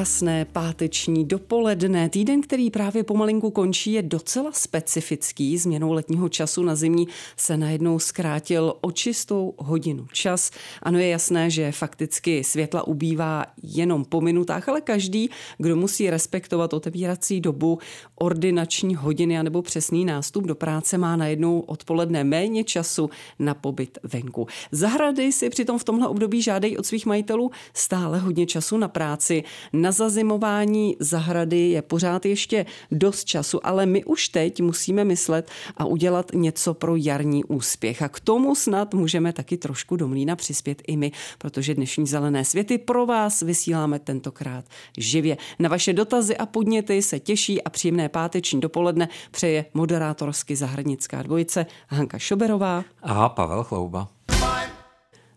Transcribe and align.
Krásné 0.00 0.44
páteční 0.44 1.24
dopoledne. 1.24 2.08
Týden, 2.08 2.40
který 2.40 2.70
právě 2.70 3.04
pomalinku 3.04 3.50
končí, 3.50 3.92
je 3.92 4.02
docela 4.02 4.52
specifický. 4.52 5.58
Změnou 5.58 5.92
letního 5.92 6.28
času 6.28 6.62
na 6.62 6.74
zimní 6.74 7.08
se 7.36 7.56
najednou 7.56 7.98
zkrátil 7.98 8.74
o 8.80 8.90
čistou 8.90 9.54
hodinu 9.58 10.06
čas. 10.12 10.50
Ano, 10.82 10.98
je 10.98 11.08
jasné, 11.08 11.50
že 11.50 11.72
fakticky 11.72 12.44
světla 12.44 12.86
ubývá 12.86 13.46
jenom 13.62 14.04
po 14.04 14.20
minutách, 14.20 14.68
ale 14.68 14.80
každý, 14.80 15.30
kdo 15.58 15.76
musí 15.76 16.10
respektovat 16.10 16.74
otevírací 16.74 17.40
dobu, 17.40 17.78
ordinační 18.14 18.94
hodiny 18.94 19.38
anebo 19.38 19.62
přesný 19.62 20.04
nástup 20.04 20.44
do 20.44 20.54
práce, 20.54 20.98
má 20.98 21.16
najednou 21.16 21.60
odpoledne 21.60 22.24
méně 22.24 22.64
času 22.64 23.10
na 23.38 23.54
pobyt 23.54 23.98
venku. 24.02 24.46
Zahrady 24.72 25.32
si 25.32 25.50
přitom 25.50 25.78
v 25.78 25.84
tomhle 25.84 26.08
období 26.08 26.42
žádají 26.42 26.78
od 26.78 26.86
svých 26.86 27.06
majitelů 27.06 27.50
stále 27.74 28.18
hodně 28.18 28.46
času 28.46 28.76
na 28.76 28.88
práci. 28.88 29.44
Na 29.72 29.89
zazimování 29.92 30.96
zahrady 31.00 31.70
je 31.70 31.82
pořád 31.82 32.26
ještě 32.26 32.66
dost 32.90 33.24
času, 33.24 33.66
ale 33.66 33.86
my 33.86 34.04
už 34.04 34.28
teď 34.28 34.60
musíme 34.60 35.04
myslet 35.04 35.50
a 35.76 35.84
udělat 35.84 36.30
něco 36.34 36.74
pro 36.74 36.96
jarní 36.96 37.44
úspěch. 37.44 38.02
A 38.02 38.08
k 38.08 38.20
tomu 38.20 38.54
snad 38.54 38.94
můžeme 38.94 39.32
taky 39.32 39.56
trošku 39.56 39.96
do 39.96 40.08
mlína 40.08 40.36
přispět 40.36 40.82
i 40.86 40.96
my, 40.96 41.12
protože 41.38 41.74
dnešní 41.74 42.06
zelené 42.06 42.44
světy 42.44 42.78
pro 42.78 43.06
vás 43.06 43.42
vysíláme 43.42 43.98
tentokrát 43.98 44.64
živě. 44.98 45.36
Na 45.58 45.68
vaše 45.68 45.92
dotazy 45.92 46.36
a 46.36 46.46
podněty 46.46 47.02
se 47.02 47.20
těší 47.20 47.62
a 47.62 47.70
příjemné 47.70 48.08
páteční 48.08 48.60
dopoledne 48.60 49.08
přeje 49.30 49.64
moderátorsky 49.74 50.56
zahradnická 50.56 51.22
dvojice 51.22 51.66
Hanka 51.88 52.18
Šoberová 52.18 52.84
a 53.02 53.28
Pavel 53.28 53.64
Chlouba. 53.64 54.08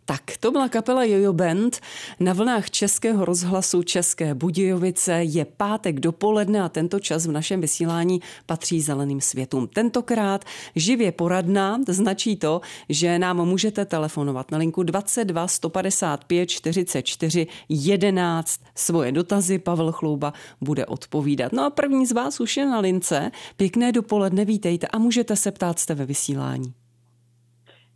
Tak, 0.06 0.22
to 0.40 0.52
byla 0.52 0.70
kapela 0.70 1.04
Jojo 1.04 1.34
Band. 1.34 1.80
Na 2.20 2.34
vlnách 2.34 2.70
Českého 2.70 3.26
rozhlasu 3.26 3.84
České 3.84 4.36
Budějovice 4.36 5.14
je 5.14 5.46
pátek 5.46 6.00
dopoledne 6.00 6.62
a 6.62 6.70
tento 6.70 7.00
čas 7.00 7.26
v 7.26 7.32
našem 7.32 7.62
vysílání 7.62 8.22
patří 8.46 8.81
zeleným 8.81 9.22
světům. 9.22 9.68
Tentokrát 9.68 10.46
živě 10.76 11.12
poradná 11.12 11.80
značí 11.88 12.36
to, 12.36 12.62
že 12.90 13.20
nám 13.20 13.46
můžete 13.46 13.86
telefonovat 13.86 14.52
na 14.52 14.58
linku 14.58 14.84
22 14.84 15.48
155 15.48 16.50
44 16.50 17.48
11. 17.70 18.62
Svoje 18.76 19.12
dotazy 19.12 19.59
Pavel 19.59 19.92
Chlouba 19.92 20.34
bude 20.62 20.86
odpovídat. 20.86 21.54
No 21.54 21.66
a 21.66 21.70
první 21.70 22.06
z 22.06 22.12
vás 22.12 22.40
už 22.40 22.58
je 22.58 22.66
na 22.66 22.80
lince. 22.80 23.31
Pěkné 23.58 23.92
dopoledne, 23.92 24.46
vítejte 24.46 24.88
a 24.88 24.98
můžete 24.98 25.36
se 25.36 25.52
ptát, 25.52 25.80
jste 25.80 25.96
ve 25.96 26.06
vysílání. 26.06 26.74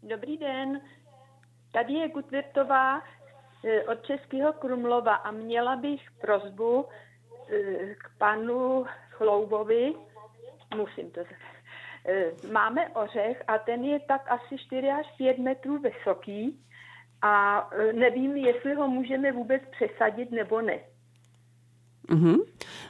Dobrý 0.04 0.38
den. 0.38 0.80
Tady 1.72 1.94
je 1.94 2.10
Gutwirtová 2.10 3.02
e, 3.64 3.84
od 3.84 4.06
Českého 4.06 4.54
Krumlova 4.54 5.16
a 5.16 5.32
měla 5.32 5.76
bych 5.76 6.02
prozbu 6.22 6.86
e, 6.86 7.96
k 7.96 8.18
panu 8.18 8.86
Chloubovi, 9.10 9.94
musím 10.76 11.12
to 11.12 11.22
e, 11.22 12.52
Máme 12.52 12.90
ořech 12.90 13.44
a 13.48 13.58
ten 13.58 13.84
je 13.84 14.00
tak 14.00 14.32
asi 14.32 14.58
4 14.58 14.88
až 14.90 15.08
5 15.18 15.38
metrů 15.38 15.78
vysoký 15.78 16.60
a 17.22 17.70
nevím, 17.94 18.38
jestli 18.38 18.74
ho 18.74 18.88
můžeme 18.88 19.32
vůbec 19.32 19.62
přesadit 19.72 20.32
nebo 20.32 20.62
ne. 20.62 20.80
Mm-hmm. 22.10 22.38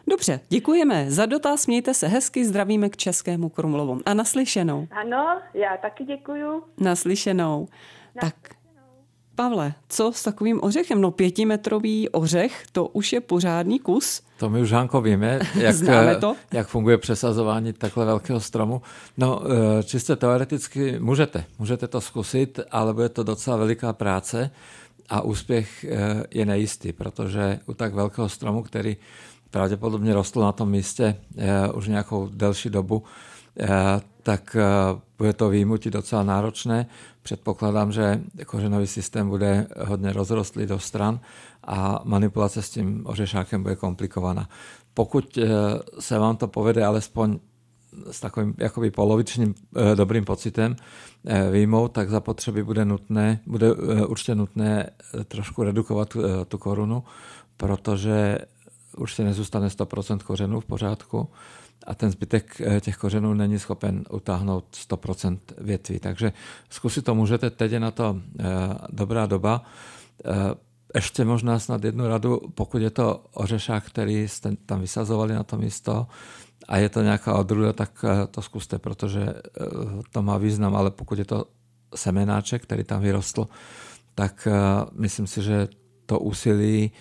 Dobře, 0.08 0.40
děkujeme 0.50 1.12
za 1.12 1.26
dotaz, 1.26 1.68
mějte 1.68 1.94
se 1.94 2.08
hezky, 2.08 2.46
zdravíme 2.46 2.90
k 2.90 2.98
Českému 2.98 3.50
Krumlovu. 3.50 4.00
A 4.06 4.14
naslyšenou. 4.14 4.88
Ano, 4.92 5.42
já 5.54 5.78
taky 5.78 6.04
děkuju. 6.04 6.64
Naslyšenou. 6.80 7.68
Na... 8.16 8.22
Tak 8.22 8.57
Pavle, 9.38 9.74
co 9.90 10.12
s 10.16 10.24
takovým 10.24 10.60
ořechem? 10.64 11.02
No 11.02 11.12
pětimetrový 11.12 12.10
ořech, 12.10 12.64
to 12.72 12.86
už 12.86 13.14
je 13.14 13.22
pořádný 13.22 13.80
kus. 13.80 14.22
To 14.38 14.50
my 14.50 14.62
už, 14.62 14.72
Hanko, 14.72 15.02
víme, 15.02 15.40
jak, 15.56 15.76
to? 16.20 16.36
jak 16.54 16.68
funguje 16.68 16.98
přesazování 16.98 17.74
takhle 17.74 18.06
velkého 18.06 18.40
stromu. 18.40 18.82
No, 19.18 19.42
eh, 19.80 19.84
čistě 19.84 20.16
teoreticky 20.16 21.00
můžete, 21.00 21.44
můžete 21.60 21.88
to 21.88 22.02
zkusit, 22.02 22.60
ale 22.72 22.94
bude 22.94 23.10
to 23.10 23.24
docela 23.24 23.58
veliká 23.58 23.94
práce 23.94 24.52
a 25.10 25.22
úspěch 25.22 25.84
eh, 25.84 26.24
je 26.32 26.46
nejistý, 26.46 26.94
protože 26.94 27.60
u 27.66 27.74
tak 27.74 27.94
velkého 27.94 28.30
stromu, 28.30 28.64
který 28.64 28.98
pravděpodobně 29.52 30.14
rostl 30.14 30.42
na 30.42 30.52
tom 30.52 30.70
místě 30.70 31.16
eh, 31.38 31.72
už 31.72 31.88
nějakou 31.88 32.30
delší 32.34 32.70
dobu, 32.70 33.04
tak 34.24 34.56
bude 35.18 35.34
to 35.34 35.50
výjimutí 35.50 35.90
docela 35.90 36.24
náročné. 36.24 36.86
Předpokládám, 37.28 37.92
že 37.92 38.22
kořenový 38.46 38.88
systém 38.88 39.30
bude 39.30 39.68
hodně 39.86 40.14
rozrostlý 40.14 40.66
do 40.66 40.80
stran 40.80 41.20
a 41.64 42.00
manipulace 42.04 42.62
s 42.62 42.70
tím 42.70 43.02
ořešákem 43.06 43.64
bude 43.64 43.76
komplikovaná. 43.76 44.50
Pokud 44.94 45.38
eh, 45.38 45.50
se 46.00 46.20
vám 46.20 46.38
to 46.38 46.48
povede 46.48 46.86
alespoň 46.86 47.40
s 48.12 48.20
takovým 48.20 48.56
jakoby 48.58 48.92
polovičným 48.92 49.56
eh, 49.76 49.96
dobrým 49.96 50.26
pocitem 50.26 50.76
eh, 51.26 51.52
výjmout, 51.52 51.92
tak 51.92 52.10
zapotřebí 52.10 52.64
bude 52.64 52.86
nutné, 52.86 53.40
bude 53.46 53.74
určitě 54.08 54.36
nutné 54.36 54.90
trošku 55.28 55.64
redukovat 55.64 56.18
tu 56.48 56.58
korunu, 56.58 57.04
protože 57.58 58.38
už 58.98 59.14
se 59.14 59.24
nezůstane 59.24 59.68
100% 59.68 60.18
kořenů 60.18 60.60
v 60.60 60.66
pořádku 60.66 61.30
a 61.88 61.96
ten 61.96 62.12
zbytek 62.12 62.62
eh, 62.62 62.82
těch 62.82 62.98
kořenů 62.98 63.34
není 63.34 63.60
schopen 63.60 64.04
utáhnout 64.10 64.66
100% 64.90 65.40
větví. 65.58 66.00
Takže 66.00 66.34
zkusit 66.70 67.02
to 67.02 67.16
můžete, 67.16 67.50
teď 67.50 67.72
je 67.72 67.80
na 67.80 67.92
to 67.92 68.18
eh, 68.40 68.44
dobrá 68.90 69.26
doba. 69.26 69.64
Ještě 70.96 71.22
eh, 71.22 71.26
možná 71.26 71.60
snad 71.60 71.84
jednu 71.84 72.08
radu, 72.08 72.42
pokud 72.56 72.78
je 72.78 72.90
to 72.90 73.24
ořešák, 73.34 73.86
který 73.86 74.28
jste 74.28 74.56
tam 74.66 74.82
vysazovali 74.82 75.34
na 75.34 75.44
to 75.44 75.58
místo 75.58 76.08
a 76.68 76.78
je 76.78 76.90
to 76.90 77.02
nějaká 77.02 77.34
odrůda, 77.34 77.74
tak 77.74 78.06
to 78.32 78.42
zkuste, 78.42 78.80
protože 78.80 79.34
to 80.12 80.22
má 80.22 80.38
význam, 80.38 80.76
ale 80.76 80.92
pokud 80.92 81.20
je 81.20 81.26
to 81.26 81.46
semenáček, 81.96 82.64
který 82.64 82.84
tam 82.84 83.02
vyrostl, 83.02 83.48
tak 84.16 84.48
myslím 84.92 85.28
si, 85.28 85.42
že 85.42 85.68
to 86.06 86.20
úsilí 86.20 86.92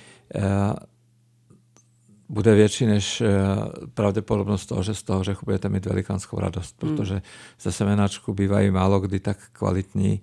bude 2.29 2.55
větší 2.55 2.87
než 2.87 3.21
eh, 3.21 3.27
pravděpodobnost 3.95 4.67
toho, 4.67 4.83
že 4.83 4.95
z 4.95 5.03
toho 5.03 5.21
hřechu 5.21 5.45
budete 5.45 5.69
mít 5.69 5.87
velikánskou 5.87 6.41
radost, 6.41 6.83
hmm. 6.83 6.97
protože 6.97 7.23
ze 7.61 7.73
semenáčku 7.73 8.35
bývají 8.35 8.71
málo 8.71 9.01
kdy 9.01 9.21
tak 9.21 9.39
kvalitní 9.53 10.21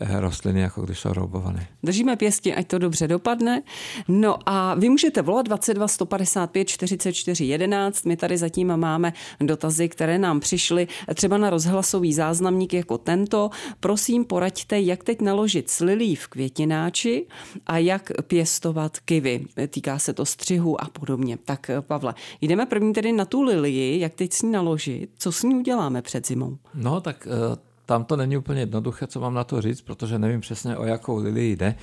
rostliny, 0.00 0.60
jako 0.60 0.82
když 0.82 0.98
jsou 0.98 1.12
roubované. 1.12 1.68
Držíme 1.82 2.16
pěstí, 2.16 2.54
ať 2.54 2.66
to 2.66 2.78
dobře 2.78 3.08
dopadne. 3.08 3.62
No 4.08 4.36
a 4.46 4.74
vy 4.74 4.88
můžete 4.88 5.22
volat 5.22 5.46
22 5.46 5.88
155 5.88 6.68
44 6.68 7.44
11. 7.44 8.04
My 8.04 8.16
tady 8.16 8.38
zatím 8.38 8.76
máme 8.76 9.12
dotazy, 9.40 9.88
které 9.88 10.18
nám 10.18 10.40
přišly 10.40 10.88
třeba 11.14 11.38
na 11.38 11.50
rozhlasový 11.50 12.14
záznamník 12.14 12.74
jako 12.74 12.98
tento. 12.98 13.50
Prosím, 13.80 14.24
poraďte, 14.24 14.80
jak 14.80 15.04
teď 15.04 15.20
naložit 15.20 15.70
s 15.70 15.80
lilí 15.80 16.16
v 16.16 16.28
květináči 16.28 17.26
a 17.66 17.78
jak 17.78 18.12
pěstovat 18.26 18.98
kivy. 18.98 19.44
Týká 19.68 19.98
se 19.98 20.12
to 20.12 20.26
střihu 20.26 20.82
a 20.82 20.88
podobně. 20.88 21.38
Tak 21.44 21.70
Pavle, 21.80 22.14
jdeme 22.40 22.66
první 22.66 22.92
tedy 22.92 23.12
na 23.12 23.24
tu 23.24 23.42
lilii, 23.42 24.00
jak 24.00 24.14
teď 24.14 24.32
s 24.32 24.42
ní 24.42 24.52
naložit. 24.52 25.10
Co 25.18 25.32
s 25.32 25.42
ní 25.42 25.54
uděláme 25.54 26.02
před 26.02 26.26
zimou? 26.26 26.58
No 26.74 27.00
tak 27.00 27.28
uh 27.50 27.71
tam 27.92 28.04
to 28.04 28.16
není 28.16 28.36
úplně 28.36 28.60
jednoduché, 28.60 29.06
co 29.06 29.20
mám 29.20 29.34
na 29.34 29.44
to 29.44 29.60
říct, 29.60 29.80
protože 29.80 30.18
nevím 30.18 30.40
přesně, 30.40 30.76
o 30.76 30.84
jakou 30.84 31.16
lilii 31.16 31.56
jde. 31.56 31.74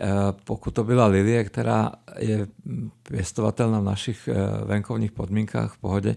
Eh, 0.00 0.06
pokud 0.44 0.70
to 0.70 0.84
byla 0.84 1.06
lilie, 1.06 1.44
která 1.44 1.92
je 2.18 2.46
pěstovatelná 3.02 3.80
v 3.80 3.84
našich 3.84 4.28
eh, 4.28 4.34
venkovních 4.64 5.12
podmínkách 5.12 5.72
v 5.72 5.78
pohodě, 5.78 6.16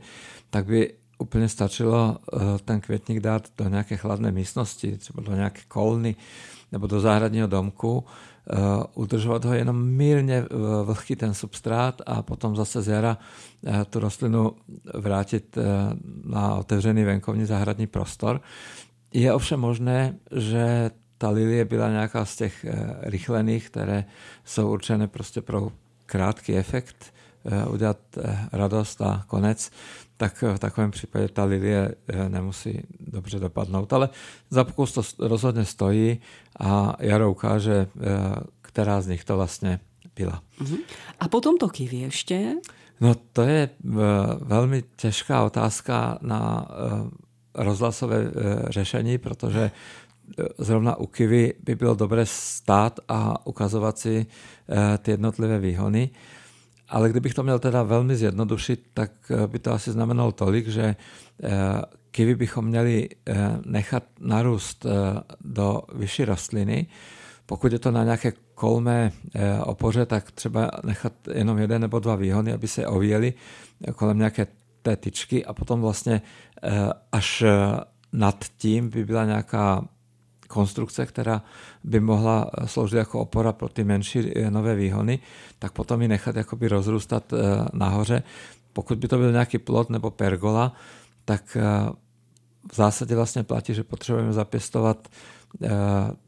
tak 0.49 0.65
by 0.65 0.93
úplně 1.17 1.49
stačilo 1.49 2.17
eh, 2.19 2.37
ten 2.65 2.81
květník 2.81 3.19
dát 3.19 3.47
do 3.57 3.69
nějaké 3.69 3.97
chladné 3.97 4.31
místnosti, 4.31 4.97
třeba 4.97 5.23
do 5.23 5.35
nějaké 5.35 5.61
kolny 5.67 6.15
nebo 6.71 6.87
do 6.87 6.99
zahradního 6.99 7.47
domku, 7.47 8.03
udržovat 8.93 9.45
ho 9.45 9.53
jenom 9.53 9.85
mírně 9.85 10.45
vlhký 10.83 11.15
ten 11.15 11.33
substrát 11.33 12.01
a 12.05 12.21
potom 12.21 12.55
zase 12.55 12.81
z 12.81 12.87
jara 12.87 13.17
tu 13.89 13.99
rostlinu 13.99 14.51
vrátit 14.93 15.57
na 16.25 16.55
otevřený 16.55 17.03
venkovní 17.03 17.45
zahradní 17.45 17.87
prostor. 17.87 18.41
Je 19.13 19.33
ovšem 19.33 19.59
možné, 19.59 20.15
že 20.31 20.91
ta 21.17 21.29
lilie 21.29 21.65
byla 21.65 21.89
nějaká 21.89 22.25
z 22.25 22.35
těch 22.35 22.65
eh, 22.65 22.95
rychlených, 23.01 23.69
které 23.69 24.05
jsou 24.45 24.71
určené 24.71 25.07
prostě 25.07 25.41
pro 25.41 25.71
krátký 26.05 26.55
efekt, 26.55 27.13
eh, 27.45 27.65
udělat 27.65 27.97
eh, 28.17 28.49
radost 28.51 29.01
a 29.01 29.23
konec, 29.27 29.71
tak 30.17 30.41
v 30.41 30.59
takovém 30.59 30.91
případě 30.91 31.27
ta 31.27 31.43
lilie 31.43 31.95
nemusí 32.27 32.81
dobře 32.99 33.39
dopadnout. 33.39 33.93
Ale 33.93 34.09
za 34.49 34.63
pokus 34.63 34.91
to 34.91 35.01
rozhodně 35.27 35.65
stojí 35.65 36.19
a 36.59 36.95
Jaro 36.99 37.31
ukáže, 37.31 37.87
která 38.61 39.01
z 39.01 39.07
nich 39.07 39.23
to 39.23 39.37
vlastně 39.37 39.79
pila. 40.13 40.41
Uh-huh. 40.61 40.77
A 41.19 41.27
potom 41.27 41.57
to 41.57 41.69
kiwi 41.69 41.97
ještě? 41.97 42.55
No 43.01 43.15
to 43.33 43.41
je 43.41 43.69
velmi 44.41 44.83
těžká 44.95 45.43
otázka 45.43 46.17
na 46.21 46.67
rozhlasové 47.55 48.31
řešení, 48.69 49.17
protože 49.17 49.71
zrovna 50.57 50.95
u 50.95 51.05
kivy 51.07 51.53
by 51.63 51.75
bylo 51.75 51.95
dobré 51.95 52.25
stát 52.25 52.99
a 53.07 53.47
ukazovat 53.47 53.97
si 53.97 54.25
ty 54.97 55.11
jednotlivé 55.11 55.59
výhony. 55.59 56.09
Ale 56.89 57.09
kdybych 57.09 57.33
to 57.33 57.43
měl 57.43 57.59
teda 57.59 57.83
velmi 57.83 58.15
zjednodušit, 58.15 58.87
tak 58.93 59.11
by 59.47 59.59
to 59.59 59.71
asi 59.71 59.91
znamenalo 59.91 60.31
tolik, 60.31 60.67
že 60.67 60.95
kivy 62.11 62.35
bychom 62.35 62.65
měli 62.65 63.09
nechat 63.65 64.03
narůst 64.19 64.85
do 65.41 65.81
vyšší 65.93 66.25
rostliny. 66.25 66.87
Pokud 67.45 67.71
je 67.71 67.79
to 67.79 67.91
na 67.91 68.03
nějaké 68.03 68.33
kolmé 68.55 69.11
opoře, 69.63 70.05
tak 70.05 70.31
třeba 70.31 70.71
nechat 70.83 71.13
jenom 71.33 71.57
jeden 71.57 71.81
nebo 71.81 71.99
dva 71.99 72.15
výhony, 72.15 72.53
aby 72.53 72.67
se 72.67 72.87
ovíjeli 72.87 73.33
kolem 73.95 74.17
nějaké 74.17 74.47
té 74.81 74.95
tyčky 74.95 75.45
a 75.45 75.53
potom 75.53 75.81
vlastně 75.81 76.21
až 77.11 77.43
nad 78.13 78.45
tím 78.57 78.89
by 78.89 79.05
byla 79.05 79.25
nějaká 79.25 79.85
konstrukce, 80.47 81.05
která 81.05 81.41
by 81.83 81.99
mohla 81.99 82.51
sloužit 82.65 82.97
jako 82.97 83.19
opora 83.19 83.53
pro 83.53 83.69
ty 83.69 83.83
menší 83.83 84.31
nové 84.49 84.75
výhony, 84.75 85.19
tak 85.59 85.71
potom 85.71 86.01
ji 86.01 86.07
nechat 86.07 86.35
jakoby 86.35 86.67
rozrůstat 86.67 87.33
nahoře. 87.73 88.23
Pokud 88.73 88.97
by 88.97 89.07
to 89.07 89.17
byl 89.17 89.31
nějaký 89.31 89.57
plot 89.57 89.89
nebo 89.89 90.11
pergola, 90.11 90.73
tak 91.25 91.57
v 92.71 92.75
zásadě 92.75 93.15
vlastně 93.15 93.43
platí, 93.43 93.73
že 93.73 93.83
potřebujeme 93.83 94.33
zapěstovat 94.33 95.07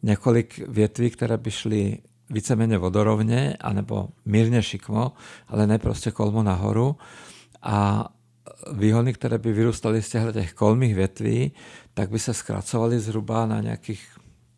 několik 0.03 0.67
větví, 0.67 1.09
které 1.09 1.37
by 1.37 1.51
šly 1.51 1.97
víceméně 2.29 2.77
vodorovně, 2.77 3.57
anebo 3.61 4.07
mírně 4.25 4.63
šikmo, 4.63 5.11
ale 5.47 5.67
ne 5.67 5.79
prostě 5.79 6.11
kolmo 6.11 6.43
nahoru. 6.43 6.95
A 7.61 8.05
výhony, 8.71 9.13
které 9.13 9.37
by 9.37 9.53
vyrůstaly 9.53 10.01
z 10.01 10.09
těchto 10.09 10.31
těch 10.31 10.53
kolmých 10.53 10.95
větví, 10.95 11.51
tak 11.93 12.09
by 12.09 12.19
se 12.19 12.33
zkracovaly 12.33 12.99
zhruba 12.99 13.45
na 13.45 13.61
nějakých 13.61 14.07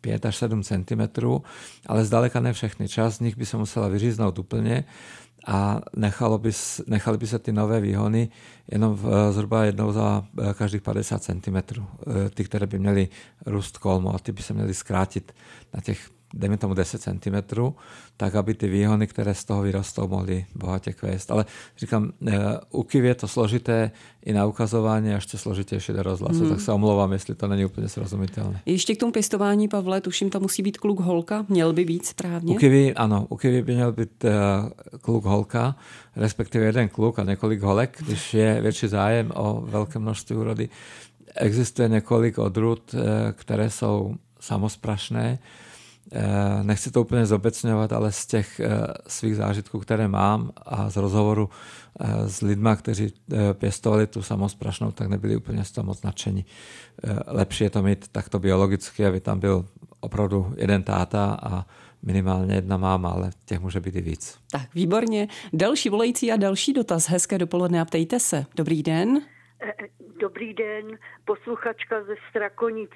5 0.00 0.26
až 0.26 0.36
7 0.36 0.62
cm, 0.62 1.02
ale 1.86 2.04
zdaleka 2.04 2.40
ne 2.40 2.52
všechny. 2.52 2.88
Část 2.88 3.16
z 3.16 3.20
nich 3.20 3.36
by 3.36 3.46
se 3.46 3.56
musela 3.56 3.88
vyříznout 3.88 4.38
úplně 4.38 4.84
a 5.46 5.80
nechalo 5.96 6.38
by, 6.38 6.50
nechali 6.86 7.18
by 7.18 7.26
se 7.26 7.38
ty 7.38 7.52
nové 7.52 7.80
výhony 7.80 8.28
jenom 8.72 8.94
v, 8.94 9.32
zhruba 9.32 9.64
jednou 9.64 9.92
za 9.92 10.26
eh, 10.42 10.54
každých 10.54 10.82
50 10.82 11.22
cm. 11.22 11.56
Eh, 11.56 12.30
ty, 12.34 12.44
které 12.44 12.66
by 12.66 12.78
měly 12.78 13.08
růst 13.46 13.78
kolmo 13.78 14.14
a 14.14 14.18
ty 14.18 14.32
by 14.32 14.42
se 14.42 14.54
měly 14.54 14.74
zkrátit 14.74 15.32
na 15.74 15.80
těch 15.80 16.10
dejme 16.34 16.56
tomu 16.56 16.74
10 16.74 17.02
cm, 17.02 17.36
tak 18.16 18.34
aby 18.34 18.54
ty 18.54 18.68
výhony, 18.68 19.06
které 19.06 19.34
z 19.34 19.44
toho 19.44 19.62
vyrostou, 19.62 20.08
mohly 20.08 20.46
bohatě 20.54 20.92
kvést. 20.92 21.30
Ale 21.30 21.44
říkám, 21.78 22.12
eh, 22.26 22.34
u 22.70 22.82
kiv 22.82 23.04
je 23.04 23.14
to 23.14 23.28
složité 23.28 23.90
i 24.24 24.32
na 24.32 24.46
ukazování, 24.46 25.10
a 25.10 25.14
ještě 25.14 25.38
složitější 25.38 25.92
do 25.92 26.02
rozhlasu, 26.02 26.40
hmm. 26.40 26.50
tak 26.50 26.60
se 26.60 26.72
omlouvám, 26.72 27.12
jestli 27.12 27.34
to 27.34 27.48
není 27.48 27.64
úplně 27.64 27.88
srozumitelné. 27.88 28.60
Ještě 28.66 28.94
k 28.94 29.00
tomu 29.00 29.12
pěstování, 29.12 29.68
Pavle, 29.68 30.00
tuším, 30.00 30.30
tam 30.30 30.42
musí 30.42 30.62
být 30.62 30.78
kluk 30.78 31.00
holka, 31.00 31.46
měl 31.48 31.72
by 31.72 31.84
být 31.84 32.06
správně? 32.06 32.54
U 32.54 32.58
kivy, 32.58 32.94
ano, 32.94 33.26
u 33.28 33.36
kivy 33.36 33.62
by 33.62 33.74
měl 33.74 33.92
být 33.92 34.24
uh, 34.24 34.30
kluk 35.00 35.24
holka, 35.24 35.76
respektive 36.16 36.64
jeden 36.64 36.88
kluk 36.88 37.18
a 37.18 37.24
několik 37.24 37.60
holek, 37.60 38.02
když 38.06 38.34
je 38.34 38.60
větší 38.60 38.88
zájem 38.88 39.32
o 39.34 39.60
velké 39.66 39.98
množství 39.98 40.36
úrody. 40.36 40.68
Existuje 41.34 41.88
několik 41.88 42.38
odrůd, 42.38 42.94
eh, 42.94 43.32
které 43.32 43.70
jsou 43.70 44.14
samosprašné, 44.40 45.38
Eh, 45.38 45.65
nechci 46.62 46.90
to 46.90 47.00
úplně 47.00 47.26
zobecňovat, 47.26 47.92
ale 47.92 48.12
z 48.12 48.26
těch 48.26 48.60
eh, 48.60 48.68
svých 49.06 49.36
zážitků, 49.36 49.80
které 49.80 50.08
mám 50.08 50.50
a 50.66 50.90
z 50.90 50.96
rozhovoru 50.96 51.50
eh, 52.00 52.28
s 52.28 52.40
lidmi, 52.40 52.70
kteří 52.78 53.12
pěstovali 53.52 54.06
tu 54.06 54.22
samosprašnou, 54.22 54.92
tak 54.92 55.08
nebyli 55.08 55.36
úplně 55.36 55.64
z 55.64 55.72
toho 55.72 55.84
moc 55.84 56.02
nadšení. 56.02 56.44
Lepší 57.26 57.64
je 57.64 57.70
to 57.70 57.82
mít 57.82 58.08
takto 58.08 58.38
biologicky, 58.38 59.06
aby 59.06 59.20
tam 59.20 59.40
byl 59.40 59.66
opravdu 60.00 60.54
jeden 60.56 60.82
táta 60.82 61.38
a 61.42 61.66
minimálně 62.02 62.54
jedna 62.54 62.76
máma, 62.76 63.10
ale 63.10 63.30
těch 63.44 63.60
může 63.60 63.80
být 63.80 63.96
i 63.96 64.00
víc. 64.00 64.38
Tak, 64.50 64.74
výborně. 64.74 65.28
Další 65.52 65.88
volající 65.88 66.32
a 66.32 66.36
další 66.36 66.72
dotaz. 66.72 67.08
Hezké 67.08 67.38
dopoledne 67.38 67.80
a 67.80 67.84
ptejte 67.84 68.20
se. 68.20 68.46
Dobrý 68.56 68.82
den. 68.82 69.20
Dobrý 70.20 70.54
den, 70.54 70.98
posluchačka 71.24 72.04
ze 72.04 72.14
Strakonic. 72.30 72.90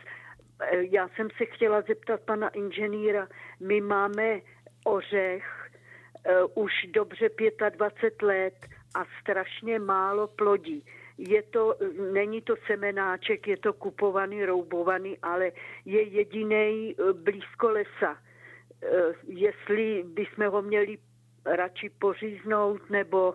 Eh, 0.61 0.85
já 0.91 1.09
jsem 1.09 1.29
se 1.37 1.45
chtěla 1.45 1.83
zeptat 1.89 2.21
pana 2.21 2.49
inženýra. 2.49 3.29
My 3.61 3.81
máme 3.81 4.41
ořech 4.85 5.45
uh, 6.55 6.65
už 6.65 6.73
dobře 6.95 7.29
25 7.71 8.23
let 8.23 8.55
a 8.95 9.05
strašně 9.21 9.79
málo 9.79 10.27
plodí. 10.27 10.85
Je 11.19 11.43
to, 11.43 11.75
není 12.13 12.41
to 12.41 12.55
semenáček, 12.67 13.49
je 13.49 13.57
to 13.57 13.73
kupovaný, 13.73 14.45
roubovaný, 14.45 15.19
ale 15.23 15.53
je 15.85 16.03
jediný 16.03 16.95
uh, 16.95 17.13
blízko 17.13 17.71
lesa. 17.71 18.19
Jestli 19.27 20.05
bychom 20.07 20.47
ho 20.47 20.63
měli 20.63 20.99
radši 21.47 21.91
poříznout, 21.99 22.91
nebo 22.91 23.35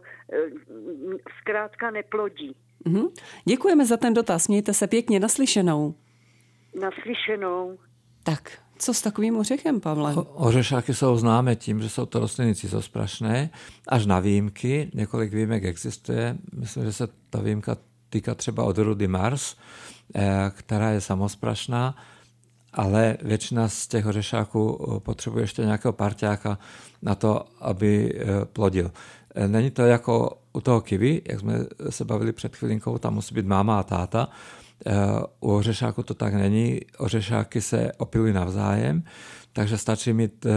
zkrátka 1.41 1.91
neplodí. 1.91 2.55
Mm-hmm. 2.85 3.11
Děkujeme 3.45 3.85
za 3.85 3.97
ten 3.97 4.13
dotaz. 4.13 4.47
Mějte 4.47 4.73
se 4.73 4.87
pěkně 4.87 5.19
naslyšenou. 5.19 5.95
Naslyšenou. 6.79 7.77
Tak, 8.23 8.51
co 8.77 8.93
s 8.93 9.01
takovým 9.01 9.37
ořechem, 9.37 9.81
Pavle? 9.81 10.15
O, 10.15 10.21
ořešáky 10.21 10.93
jsou 10.93 11.17
známé 11.17 11.55
tím, 11.55 11.81
že 11.81 11.89
jsou 11.89 12.05
to 12.05 12.19
rostliny 12.19 12.55
cizosprašné, 12.55 13.49
až 13.87 14.05
na 14.05 14.19
výjimky. 14.19 14.91
Několik 14.93 15.33
výjimek 15.33 15.63
existuje. 15.63 16.37
Myslím, 16.53 16.83
že 16.83 16.93
se 16.93 17.07
ta 17.29 17.41
výjimka 17.41 17.77
týká 18.09 18.35
třeba 18.35 18.63
odrůdy 18.63 19.07
Mars, 19.07 19.55
eh, 20.15 20.51
která 20.55 20.89
je 20.89 21.01
samosprašná, 21.01 21.95
ale 22.73 23.17
většina 23.21 23.69
z 23.69 23.87
těch 23.87 24.05
ořešáků 24.05 24.63
eh, 24.79 24.99
potřebuje 24.99 25.43
ještě 25.43 25.61
nějakého 25.61 25.93
parťáka 25.93 26.57
na 27.01 27.15
to, 27.15 27.45
aby 27.59 28.13
eh, 28.15 28.45
plodil. 28.45 28.91
Není 29.47 29.71
to 29.71 29.81
jako 29.81 30.37
u 30.53 30.61
toho 30.61 30.81
kiwi, 30.81 31.21
jak 31.29 31.39
jsme 31.39 31.53
se 31.89 32.05
bavili 32.05 32.33
před 32.33 32.55
chvilinkou, 32.55 32.97
tam 32.97 33.13
musí 33.13 33.35
být 33.35 33.45
máma 33.45 33.79
a 33.79 33.83
táta, 33.83 34.29
u 35.39 35.51
ořešáku 35.51 36.03
to 36.03 36.13
tak 36.13 36.33
není. 36.33 36.81
Ořešáky 36.97 37.61
se 37.61 37.91
opilují 37.97 38.33
navzájem, 38.33 39.03
takže 39.53 39.77
stačí 39.77 40.13
mít 40.13 40.45
eh, 40.45 40.49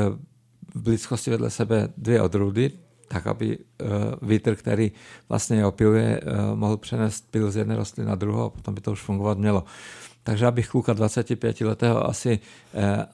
v 0.75 0.83
blízkosti 0.83 1.31
vedle 1.31 1.51
sebe 1.51 1.89
dvě 1.97 2.23
odrůdy, 2.23 2.71
tak 3.09 3.27
aby 3.27 3.59
eh, 3.59 3.85
vítr, 4.23 4.55
který 4.55 4.93
vlastně 5.29 5.57
je 5.57 5.67
opiluje, 5.67 6.21
eh, 6.21 6.55
mohl 6.55 6.77
přenést 6.77 7.31
pil 7.31 7.51
z 7.51 7.57
jedné 7.57 7.77
rostliny 7.77 8.09
na 8.09 8.15
druhou 8.15 8.43
a 8.43 8.51
potom 8.51 8.75
by 8.75 8.81
to 8.81 8.93
už 8.93 9.03
fungovat 9.03 9.39
mělo. 9.39 9.65
Takže 10.23 10.47
abych 10.47 10.69
kluka 10.69 10.93
25 10.93 11.61
letého 11.61 12.07
asi 12.07 12.39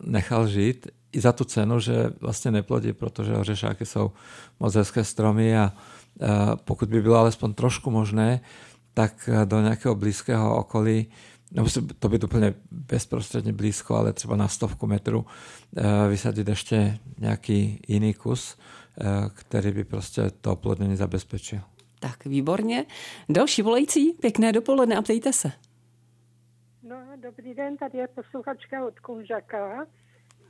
nechal 0.06 0.46
žít 0.48 0.86
i 1.12 1.20
za 1.20 1.32
tu 1.32 1.44
cenu, 1.44 1.80
že 1.80 2.10
vlastně 2.20 2.50
neplodí, 2.50 2.92
protože 2.92 3.36
ořešáky 3.36 3.86
jsou 3.86 4.10
moc 4.60 4.74
hezké 4.74 5.04
stromy 5.04 5.58
a 5.58 5.72
pokud 6.64 6.88
by 6.88 7.02
bylo 7.02 7.16
alespoň 7.16 7.54
trošku 7.54 7.90
možné, 7.90 8.40
tak 8.94 9.28
eh, 9.28 9.46
do 9.46 9.60
nějakého 9.60 9.94
blízkého 9.94 10.56
okolí, 10.56 11.10
nemusí 11.52 11.86
to 11.98 12.08
být 12.08 12.24
úplně 12.24 12.54
bezprostředně 12.70 13.52
blízko, 13.52 13.96
ale 13.96 14.12
třeba 14.12 14.36
na 14.36 14.48
stovku 14.48 14.86
metrů, 14.86 15.26
eh, 15.76 16.08
vysadit 16.08 16.48
ještě 16.48 16.98
nějaký 17.18 17.80
jiný 17.88 18.14
kus, 18.14 18.58
eh, 19.00 19.04
který 19.34 19.72
by 19.72 19.84
prostě 19.84 20.30
to 20.40 20.52
oplodnění 20.52 20.96
zabezpečil. 20.96 21.60
Tak, 22.00 22.24
výborně. 22.24 22.84
Další 23.28 23.62
volající, 23.62 24.12
pěkné 24.12 24.52
dopoledne 24.52 24.96
a 24.96 25.02
ptejte 25.02 25.32
se. 25.32 25.52
No, 26.82 26.96
dobrý 27.22 27.54
den, 27.54 27.76
tady 27.76 27.98
je 27.98 28.08
posluchačka 28.08 28.86
od 28.86 29.00
Koužaka 29.00 29.86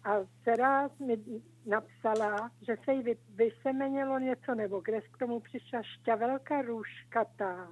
a 0.04 0.10
dcera 0.42 0.90
mi 1.06 1.18
napsala, 1.66 2.50
že 2.66 2.76
se 2.84 2.92
jí 2.92 3.02
vysemenilo 3.34 4.18
něco, 4.18 4.54
nebo 4.54 4.80
kde 4.80 5.00
k 5.00 5.18
tomu 5.18 5.40
přišla 5.40 5.82
šťavelka 5.82 6.62
růžkatá 6.62 7.68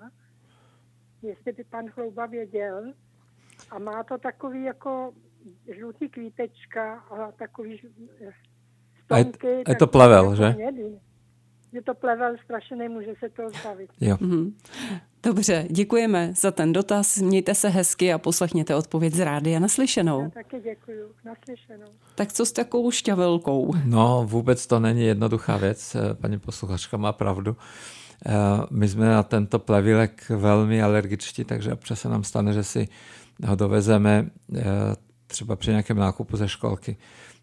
jestli 1.23 1.53
by 1.53 1.65
pan 1.65 1.89
Chlouba 1.89 2.27
věděl. 2.27 2.93
A 3.71 3.79
má 3.79 4.03
to 4.03 4.19
takový 4.19 4.65
jako 4.65 5.13
žlutý 5.79 6.09
kvítečka 6.09 6.95
a 6.95 7.33
takový 7.33 7.81
stonky. 9.05 9.49
A 9.49 9.53
je, 9.53 9.65
je 9.69 9.75
to 9.77 9.87
plevel, 9.87 10.25
jako 10.25 10.37
že? 10.37 10.55
Mědý. 10.57 11.01
Je 11.73 11.83
to 11.83 11.95
plevel, 11.95 12.37
strašně 12.45 12.77
nemůže 12.77 13.15
se 13.19 13.29
to 13.29 13.43
zbavit. 13.61 13.91
Jo. 14.01 14.17
Mm-hmm. 14.17 14.53
Dobře, 15.23 15.67
děkujeme 15.71 16.33
za 16.37 16.51
ten 16.51 16.73
dotaz. 16.73 17.17
Mějte 17.19 17.55
se 17.55 17.69
hezky 17.69 18.13
a 18.13 18.19
poslechněte 18.19 18.75
odpověď 18.75 19.15
z 19.15 19.21
rádia 19.21 19.59
naslyšenou. 19.59 20.23
Já 20.23 20.31
taky 20.31 20.61
děkuju, 20.61 21.15
naslyšenou. 21.25 21.87
Tak 22.15 22.33
co 22.33 22.47
s 22.47 22.53
takovou 22.53 22.91
šťavelkou? 22.91 23.73
No, 23.85 24.27
vůbec 24.29 24.67
to 24.67 24.81
není 24.81 25.05
jednoduchá 25.05 25.57
věc. 25.57 25.97
Paní 26.21 26.39
posluchačka 26.39 26.97
má 26.97 27.13
pravdu. 27.13 27.57
My 28.71 28.89
jsme 28.89 29.07
na 29.07 29.23
tento 29.23 29.59
plevilek 29.59 30.29
velmi 30.29 30.83
alergičtí, 30.83 31.45
takže 31.45 31.73
občas 31.73 32.01
se 32.01 32.09
nám 32.09 32.25
stane, 32.25 32.53
že 32.53 32.65
si 32.65 32.89
ho 33.47 33.55
dovezeme 33.55 34.27
eh, 34.57 34.63
třeba 35.27 35.57
při 35.57 35.71
nějakém 35.71 35.97
nákupu 35.97 36.37
ze 36.37 36.49
školky. 36.49 36.97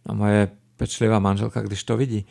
A 0.06 0.14
moje 0.14 0.48
pečlivá 0.78 1.20
manželka, 1.20 1.62
když 1.62 1.84
to 1.84 1.98
vidí, 1.98 2.26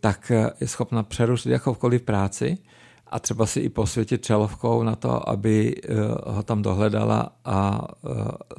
tak 0.00 0.32
je 0.60 0.68
schopna 0.68 1.02
přerušit 1.02 1.50
jakoukoliv 1.50 2.02
práci 2.02 2.58
a 3.06 3.18
třeba 3.18 3.46
si 3.46 3.60
i 3.60 3.68
posvětit 3.68 4.24
čelovkou 4.24 4.82
na 4.82 4.96
to, 4.96 5.28
aby 5.28 5.74
eh, 5.76 5.94
ho 6.26 6.42
tam 6.42 6.62
dohledala 6.62 7.30
a 7.44 7.88
eh, 7.90 8.10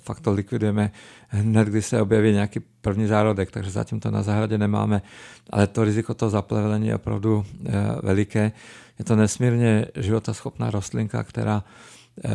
fakt 0.02 0.20
to 0.20 0.32
likvidujeme 0.32 0.92
hned, 1.28 1.68
když 1.68 1.86
se 1.86 2.02
objeví 2.02 2.32
nějaký 2.32 2.60
první 2.60 3.08
zárodek, 3.08 3.52
takže 3.52 3.72
zatím 3.72 4.00
to 4.00 4.12
na 4.12 4.24
zahradě 4.24 4.58
nemáme, 4.58 5.02
ale 5.50 5.68
to 5.68 5.84
riziko 5.84 6.14
toho 6.14 6.30
zaplevelení 6.30 6.88
je 6.88 6.96
opravdu 6.96 7.46
eh, 7.66 7.72
veliké. 8.04 8.52
Je 9.00 9.06
to 9.06 9.16
nesmírně 9.16 9.86
životaschopná 9.96 10.72
rostlinka, 10.72 11.24
která 11.24 11.64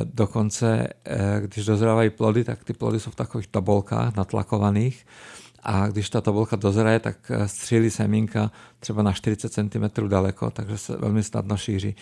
dokonce, 0.05 0.89
když 1.41 1.65
dozrávají 1.65 2.11
plody, 2.11 2.45
tak 2.45 2.65
ty 2.65 2.73
plody 2.73 3.01
jsou 3.01 3.11
v 3.11 3.17
takových 3.17 3.47
tobolkách 3.47 4.17
natlakovaných 4.17 5.07
a 5.63 5.89
když 5.89 6.11
ta 6.11 6.21
tobolka 6.21 6.57
dozraje, 6.57 6.99
tak 6.99 7.17
eh, 7.31 7.49
střílí 7.49 7.91
semínka 7.91 8.51
třeba 8.81 9.03
na 9.03 9.13
40 9.13 9.53
cm 9.53 10.09
daleko, 10.09 10.51
takže 10.51 10.79
se 10.79 10.97
velmi 10.97 11.23
snadno 11.23 11.57
šíří. 11.57 11.97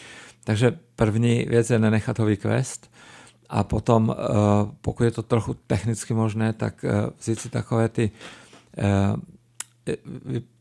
Takže 0.44 0.78
první 0.96 1.44
věc 1.48 1.70
je 1.70 1.78
nenechat 1.78 2.18
ho 2.18 2.24
vykvést 2.24 2.90
a 3.48 3.64
potom, 3.64 4.14
eh, 4.18 4.24
pokud 4.80 5.04
je 5.04 5.10
to 5.10 5.22
trochu 5.22 5.54
technicky 5.66 6.14
možné, 6.14 6.52
tak 6.52 6.84
eh, 6.84 6.90
vzít 7.18 7.40
si 7.40 7.48
takové 7.48 7.88
ty 7.88 8.10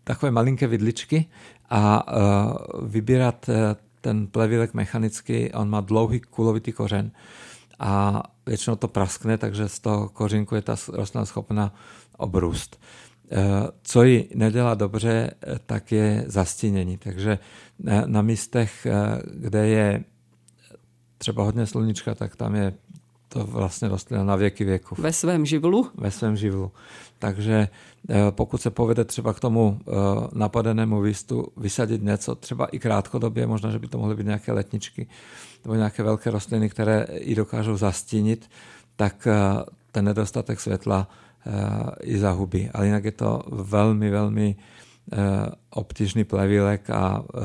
takové 0.03 0.31
malinké 0.31 0.67
vidličky 0.67 1.25
a 1.69 2.05
vybírat 2.81 3.49
ten 4.01 4.27
plevilek 4.27 4.73
mechanicky, 4.73 5.53
on 5.53 5.69
má 5.69 5.81
dlouhý 5.81 6.19
kulovitý 6.19 6.71
kořen 6.71 7.11
a 7.79 8.23
většinou 8.45 8.75
to 8.75 8.87
praskne, 8.87 9.37
takže 9.37 9.69
z 9.69 9.79
toho 9.79 10.09
kořinku 10.09 10.55
je 10.55 10.61
ta 10.61 10.75
rostlina 10.93 11.25
schopna 11.25 11.73
obrůst. 12.17 12.79
Eh, 13.31 13.37
co 13.81 14.03
ji 14.03 14.29
nedělá 14.35 14.75
dobře, 14.75 15.31
eh, 15.31 15.59
tak 15.65 15.91
je 15.91 16.23
zastínění. 16.27 16.97
Takže 16.97 17.39
na 18.05 18.21
místech, 18.21 18.87
kde 19.33 19.67
je 19.67 20.03
třeba 21.17 21.43
hodně 21.43 21.65
sluníčka, 21.65 22.15
tak 22.15 22.35
tam 22.35 22.55
je 22.55 22.73
to 23.29 23.43
vlastně 23.43 23.87
rostlina 23.87 24.23
na 24.23 24.35
věky 24.35 24.63
věku. 24.63 24.95
Ve 25.01 25.13
svém 25.13 25.45
živlu? 25.45 25.87
Ve 25.95 26.11
svém 26.11 26.35
živlu. 26.35 26.71
Takže 27.19 27.67
pokud 28.29 28.61
se 28.61 28.69
povede 28.69 29.05
třeba 29.05 29.33
k 29.33 29.39
tomu 29.39 29.79
napadenému 30.33 31.01
výstu 31.01 31.47
vysadit 31.57 32.03
něco, 32.03 32.35
třeba 32.35 32.65
i 32.65 32.79
krátkodobě, 32.79 33.47
možná, 33.47 33.71
že 33.71 33.79
by 33.79 33.87
to 33.87 33.97
mohly 33.97 34.15
být 34.15 34.25
nějaké 34.25 34.51
letničky 34.51 35.07
nebo 35.63 35.75
nějaké 35.75 36.03
velké 36.03 36.31
rostliny, 36.31 36.69
které 36.69 37.03
i 37.09 37.35
dokážou 37.35 37.77
zastínit, 37.77 38.49
tak 38.95 39.27
ten 39.91 40.05
nedostatek 40.05 40.59
světla 40.59 41.07
i 42.01 42.17
zahubí. 42.17 42.69
Ale 42.73 42.85
jinak 42.85 43.05
je 43.05 43.11
to 43.11 43.43
velmi, 43.51 44.09
velmi 44.09 44.55
eh, 45.13 45.17
obtížný 45.69 46.23
plevilek 46.23 46.89
a 46.89 47.23
eh, 47.23 47.39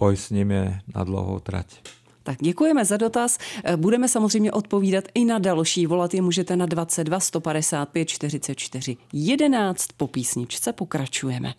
boj 0.00 0.16
s 0.16 0.30
ním 0.30 0.50
je 0.50 0.80
na 0.94 1.04
dlouhou 1.04 1.38
trať. 1.38 1.80
Tak 2.28 2.38
děkujeme 2.40 2.84
za 2.84 2.96
dotaz. 2.96 3.38
Eh, 3.64 3.76
budeme 3.76 4.08
samozřejmě 4.08 4.52
odpovídat 4.52 5.04
i 5.14 5.24
na 5.24 5.38
další. 5.38 5.86
Volat 5.86 6.14
je 6.14 6.22
můžete 6.22 6.56
na 6.56 6.66
22 6.66 7.20
155 7.20 8.04
44 8.04 8.96
11. 9.12 9.86
Po 9.96 10.06
písničce 10.06 10.72
pokračujeme. 10.72 11.54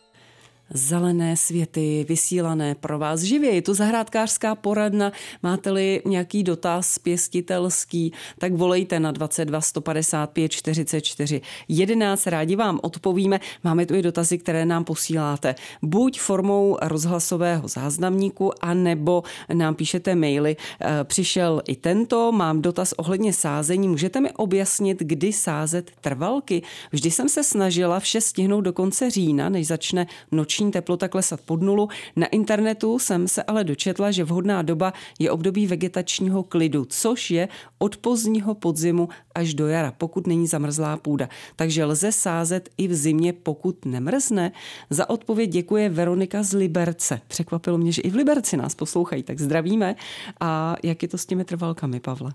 Zelené 0.74 1.38
světy, 1.38 2.06
vysílané 2.10 2.76
pro 2.76 3.00
vás 3.00 3.22
živě. 3.22 3.52
Je 3.52 3.62
to 3.62 3.74
zahrádkářská 3.74 4.56
poradna. 4.56 5.12
Máte-li 5.44 6.02
nějaký 6.06 6.44
dotaz 6.44 7.00
pěstitelský, 7.00 8.14
tak 8.38 8.54
volejte 8.54 9.00
na 9.00 9.12
22 9.12 9.62
155 9.62 10.52
44 10.52 11.42
11. 11.68 12.28
Rádi 12.28 12.56
vám 12.56 12.80
odpovíme. 12.84 13.40
Máme 13.64 13.86
tu 13.86 13.96
i 13.96 14.02
dotazy, 14.02 14.38
které 14.38 14.66
nám 14.66 14.84
posíláte. 14.84 15.56
Buď 15.82 16.20
formou 16.20 16.78
rozhlasového 16.82 17.68
záznamníku, 17.68 18.52
anebo 18.62 19.24
nám 19.54 19.76
píšete 19.76 20.16
maily. 20.16 20.56
Eh, 20.82 21.04
přišel 21.04 21.62
i 21.68 21.76
tento, 21.76 22.32
mám 22.32 22.62
dotaz 22.62 22.94
ohledně 22.98 23.34
sázení. 23.34 23.88
Můžete 23.88 24.22
mi 24.22 24.32
objasnit, 24.32 25.00
kdy 25.00 25.34
sázet 25.34 25.92
trvalky? 26.02 26.62
Vždy 26.92 27.12
jsem 27.12 27.30
se 27.30 27.44
snažila 27.44 28.00
vše 28.00 28.22
stihnout 28.22 28.62
do 28.62 28.74
konce 28.74 29.10
října, 29.10 29.50
než 29.50 29.68
začne 29.68 30.08
noční 30.32 30.59
noční 30.60 30.72
teplota 30.72 31.08
klesat 31.08 31.42
pod 31.42 31.62
nulu. 31.62 31.90
Na 32.16 32.28
internetu 32.28 33.00
jsem 33.00 33.28
se 33.28 33.44
ale 33.44 33.64
dočetla, 33.64 34.12
že 34.12 34.24
vhodná 34.24 34.62
doba 34.62 34.94
je 35.20 35.32
období 35.32 35.68
vegetačního 35.68 36.44
klidu, 36.44 36.86
což 36.86 37.32
je 37.32 37.48
od 37.78 37.98
pozdního 37.98 38.56
podzimu 38.56 39.10
až 39.36 39.54
do 39.54 39.68
jara, 39.68 39.92
pokud 39.92 40.28
není 40.28 40.48
zamrzlá 40.48 40.98
půda. 40.98 41.30
Takže 41.56 41.86
lze 41.86 42.12
sázet 42.12 42.70
i 42.78 42.88
v 42.88 42.94
zimě, 42.96 43.34
pokud 43.34 43.86
nemrzne. 43.86 44.52
Za 44.90 45.10
odpověď 45.10 45.50
děkuje 45.50 45.90
Veronika 45.90 46.44
z 46.44 46.54
Liberce. 46.54 47.22
Překvapilo 47.28 47.78
mě, 47.78 47.92
že 47.92 48.02
i 48.02 48.10
v 48.10 48.16
Liberci 48.16 48.58
nás 48.58 48.76
poslouchají, 48.76 49.24
tak 49.24 49.40
zdravíme. 49.40 49.96
A 50.40 50.76
jak 50.84 51.02
je 51.02 51.08
to 51.08 51.18
s 51.18 51.26
těmi 51.26 51.46
trvalkami, 51.46 52.00
Pavle? 52.00 52.32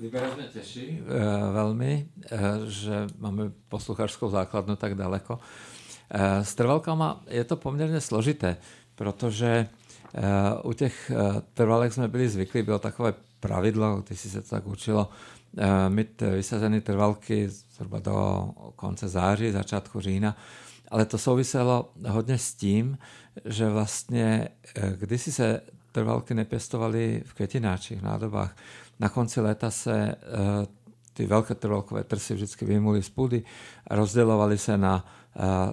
Liberec 0.00 0.36
mě 0.36 0.44
těší 0.52 1.00
e, 1.00 1.52
velmi, 1.52 2.08
e, 2.30 2.38
že 2.66 3.06
máme 3.18 3.52
posluchačskou 3.68 4.30
základnu 4.30 4.76
tak 4.76 4.94
daleko. 4.94 5.38
Eh, 6.10 6.44
s 6.44 6.54
trvalkama 6.54 7.22
je 7.28 7.44
to 7.44 7.56
poměrně 7.56 8.00
složité, 8.00 8.56
protože 8.94 9.68
eh, 10.14 10.22
u 10.64 10.72
těch 10.72 11.10
eh, 11.10 11.42
trvalek 11.54 11.92
jsme 11.92 12.08
byli 12.08 12.28
zvyklí, 12.28 12.62
bylo 12.62 12.78
takové 12.78 13.14
pravidlo, 13.40 14.02
když 14.06 14.20
si 14.20 14.30
se 14.30 14.42
to 14.42 14.48
tak 14.48 14.66
učilo, 14.66 15.10
mít 15.88 16.20
vysazené 16.22 16.80
trvalky 16.80 17.48
zhruba 17.48 17.98
do 17.98 18.48
konce 18.76 19.08
září, 19.08 19.50
začátku 19.50 20.00
října, 20.00 20.36
ale 20.88 21.04
to 21.04 21.18
souviselo 21.18 21.92
hodně 22.08 22.38
s 22.38 22.54
tím, 22.54 22.98
že 23.44 23.68
vlastně 23.68 24.48
kdysi 24.96 25.32
se 25.32 25.60
trvalky 25.92 26.34
nepěstovaly 26.34 27.22
v 27.26 27.34
květináčích, 27.34 28.02
nádobách. 28.02 28.56
Na 29.00 29.08
konci 29.08 29.40
léta 29.40 29.70
se 29.70 30.14
ty 31.14 31.26
velké 31.26 31.54
trvalkové 31.54 32.04
trsy 32.04 32.34
vždycky 32.34 32.64
vymuly 32.64 33.02
z 33.02 33.08
půdy 33.08 33.42
a 33.86 33.96
rozdělovaly 33.96 34.58
se 34.58 34.78
na 34.78 35.04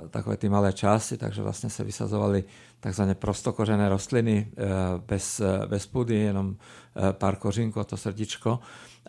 takové 0.10 0.38
ty 0.38 0.50
malé 0.50 0.74
části, 0.74 1.18
takže 1.18 1.42
vlastně 1.42 1.70
se 1.70 1.84
vysazovaly 1.84 2.44
takzvané 2.80 3.16
prostokořené 3.16 3.90
rostliny 3.90 4.48
e, 4.58 4.66
bez, 5.08 5.40
e, 5.40 5.68
bez 5.68 5.88
půdy, 5.88 6.16
jenom 6.16 6.56
e, 6.56 7.14
pár 7.14 7.36
kořínků 7.36 7.80
a 7.80 7.84
to 7.84 7.98
srdíčko. 7.98 8.60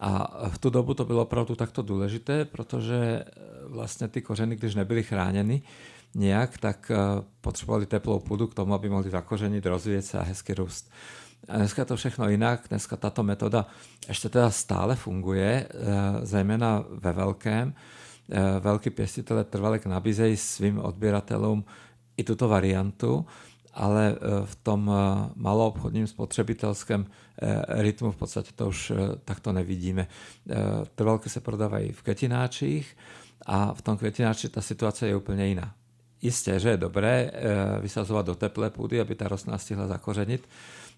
A 0.01 0.49
v 0.49 0.59
tu 0.59 0.71
dobu 0.71 0.95
to 0.95 1.05
bylo 1.05 1.23
opravdu 1.23 1.55
takto 1.55 1.83
důležité, 1.83 2.45
protože 2.45 3.25
vlastně 3.67 4.09
ty 4.09 4.23
kořeny, 4.23 4.57
když 4.57 4.75
nebyly 4.75 5.03
chráněny 5.03 5.63
nějak, 6.15 6.59
tak 6.59 6.93
potřebovali 7.41 7.87
teplou 7.87 8.19
půdu 8.19 8.47
k 8.47 8.55
tomu, 8.55 8.75
aby 8.75 8.89
mohli 8.89 9.11
zakořenit, 9.11 9.67
rozvíjet 9.67 10.03
se 10.03 10.19
a 10.19 10.23
hezky 10.23 10.55
růst. 10.55 10.91
A 11.49 11.57
dneska 11.57 11.85
to 11.85 11.97
všechno 11.97 12.29
jinak, 12.29 12.61
dneska 12.69 12.97
tato 12.97 13.23
metoda 13.23 13.67
ještě 14.09 14.29
teda 14.29 14.51
stále 14.51 14.97
funguje, 14.97 15.69
zejména 16.23 16.85
ve 16.91 17.13
velkém, 17.13 17.75
velký 18.61 18.90
pěstitele 18.90 19.45
trvalek 19.45 19.87
nabízejí 19.87 20.37
svým 20.37 20.78
odběratelům 20.78 21.64
i 22.16 22.25
tuto 22.25 22.49
variantu, 22.49 23.26
ale 23.75 24.16
eh, 24.16 24.47
v 24.47 24.56
tom 24.56 24.90
eh, 24.90 25.30
maloobchodním 25.37 26.06
spotřebitelském 26.06 27.06
rytmu 27.68 28.12
v 28.12 28.16
podstatě 28.16 28.50
to 28.54 28.68
už 28.68 28.92
takto 29.25 29.52
nevidíme. 29.52 30.06
Trvalky 30.95 31.28
se 31.28 31.40
prodávají 31.40 31.92
v 31.92 32.02
květináčích 32.02 32.97
a 33.47 33.75
v 33.75 33.83
tom 33.83 33.97
květináči 33.97 34.49
ta 34.49 34.61
situace 34.61 35.09
je 35.09 35.16
úplně 35.16 35.47
jiná. 35.47 35.75
Jistě, 36.23 36.61
že 36.61 36.68
je 36.68 36.76
dobré 36.76 37.30
vysazovat 37.80 38.26
do 38.26 38.35
teplé 38.35 38.71
půdy, 38.71 39.00
aby 39.00 39.14
ta 39.14 39.28
rostlina 39.28 39.59
stihla 39.59 39.87
zakořenit, 39.87 40.49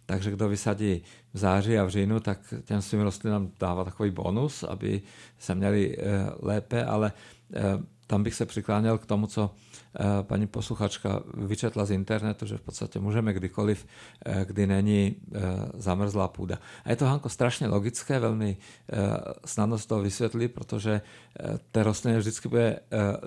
takže 0.09 0.31
kdo 0.31 0.49
vysadí 0.49 1.03
v 1.33 1.39
září 1.39 1.79
a 1.79 1.85
v 1.85 1.89
říjnu, 1.89 2.21
tak 2.21 2.55
těm 2.65 2.83
svým 2.83 3.01
rostlinám 3.01 3.51
dává 3.61 3.85
takový 3.85 4.11
bonus, 4.11 4.63
aby 4.63 5.03
se 5.39 5.55
měli 5.55 5.97
eh, 5.99 6.03
lépe, 6.43 6.85
ale 6.85 7.13
eh, 7.55 7.63
tam 8.07 8.23
bych 8.23 8.35
se 8.35 8.47
přikláněl 8.47 8.99
k 8.99 9.07
tomu, 9.07 9.27
co 9.27 9.51
eh, 9.53 10.05
paní 10.23 10.47
posluchačka 10.47 11.23
vyčetla 11.35 11.85
z 11.85 11.91
internetu, 11.91 12.47
že 12.47 12.57
v 12.57 12.61
podstatě 12.61 12.99
můžeme 12.99 13.33
kdykoliv, 13.33 13.87
kdy 14.45 14.67
není 14.67 15.17
zamrzlá 15.75 16.29
půda. 16.29 16.59
A 16.85 16.91
je 16.91 16.97
to, 16.97 17.05
Hanko, 17.05 17.29
strašně 17.29 17.69
logické, 17.69 18.19
velmi 18.19 18.57
snadno 19.45 19.79
to 19.79 19.99
vysvětlit, 20.01 20.49
protože 20.49 21.01
té 21.73 21.83
rostliny 21.83 22.19
vždycky 22.19 22.49
bude 22.49 22.81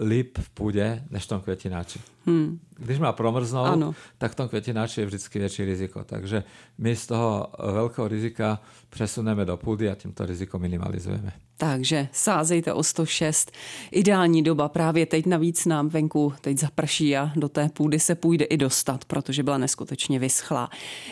líp 0.05 0.37
v 0.37 0.49
půdě, 0.49 1.03
než 1.09 1.23
v 1.23 1.27
tom 1.27 1.41
květináči. 1.41 1.99
Hmm. 2.25 2.59
Když 2.83 2.99
má 2.99 3.11
promrznout, 3.11 3.67
ano. 3.67 3.95
tak 4.17 4.31
v 4.31 4.35
tom 4.35 4.47
květináči 4.47 5.01
je 5.01 5.05
vždycky 5.05 5.39
větší 5.39 5.65
riziko. 5.65 6.03
Takže 6.03 6.43
my 6.77 6.95
z 6.95 7.07
toho 7.07 7.47
velkého 7.71 8.07
rizika 8.07 8.61
přesuneme 8.89 9.45
do 9.45 9.57
půdy 9.57 9.89
a 9.89 9.95
tímto 9.95 10.25
riziko 10.25 10.59
minimalizujeme. 10.59 11.31
Takže 11.57 12.07
sázejte 12.11 12.73
o 12.73 12.83
106. 12.83 13.51
Ideální 13.91 14.43
doba 14.43 14.69
právě 14.69 15.05
teď 15.05 15.25
navíc 15.25 15.65
nám 15.65 15.89
venku 15.89 16.33
teď 16.41 16.57
zaprší 16.57 17.17
a 17.17 17.31
do 17.35 17.49
té 17.49 17.69
půdy 17.69 17.99
se 17.99 18.15
půjde 18.15 18.45
i 18.45 18.57
dostat, 18.57 19.05
protože 19.05 19.43
byla 19.43 19.57
neskutečně 19.57 20.19
vyschlá. 20.19 20.69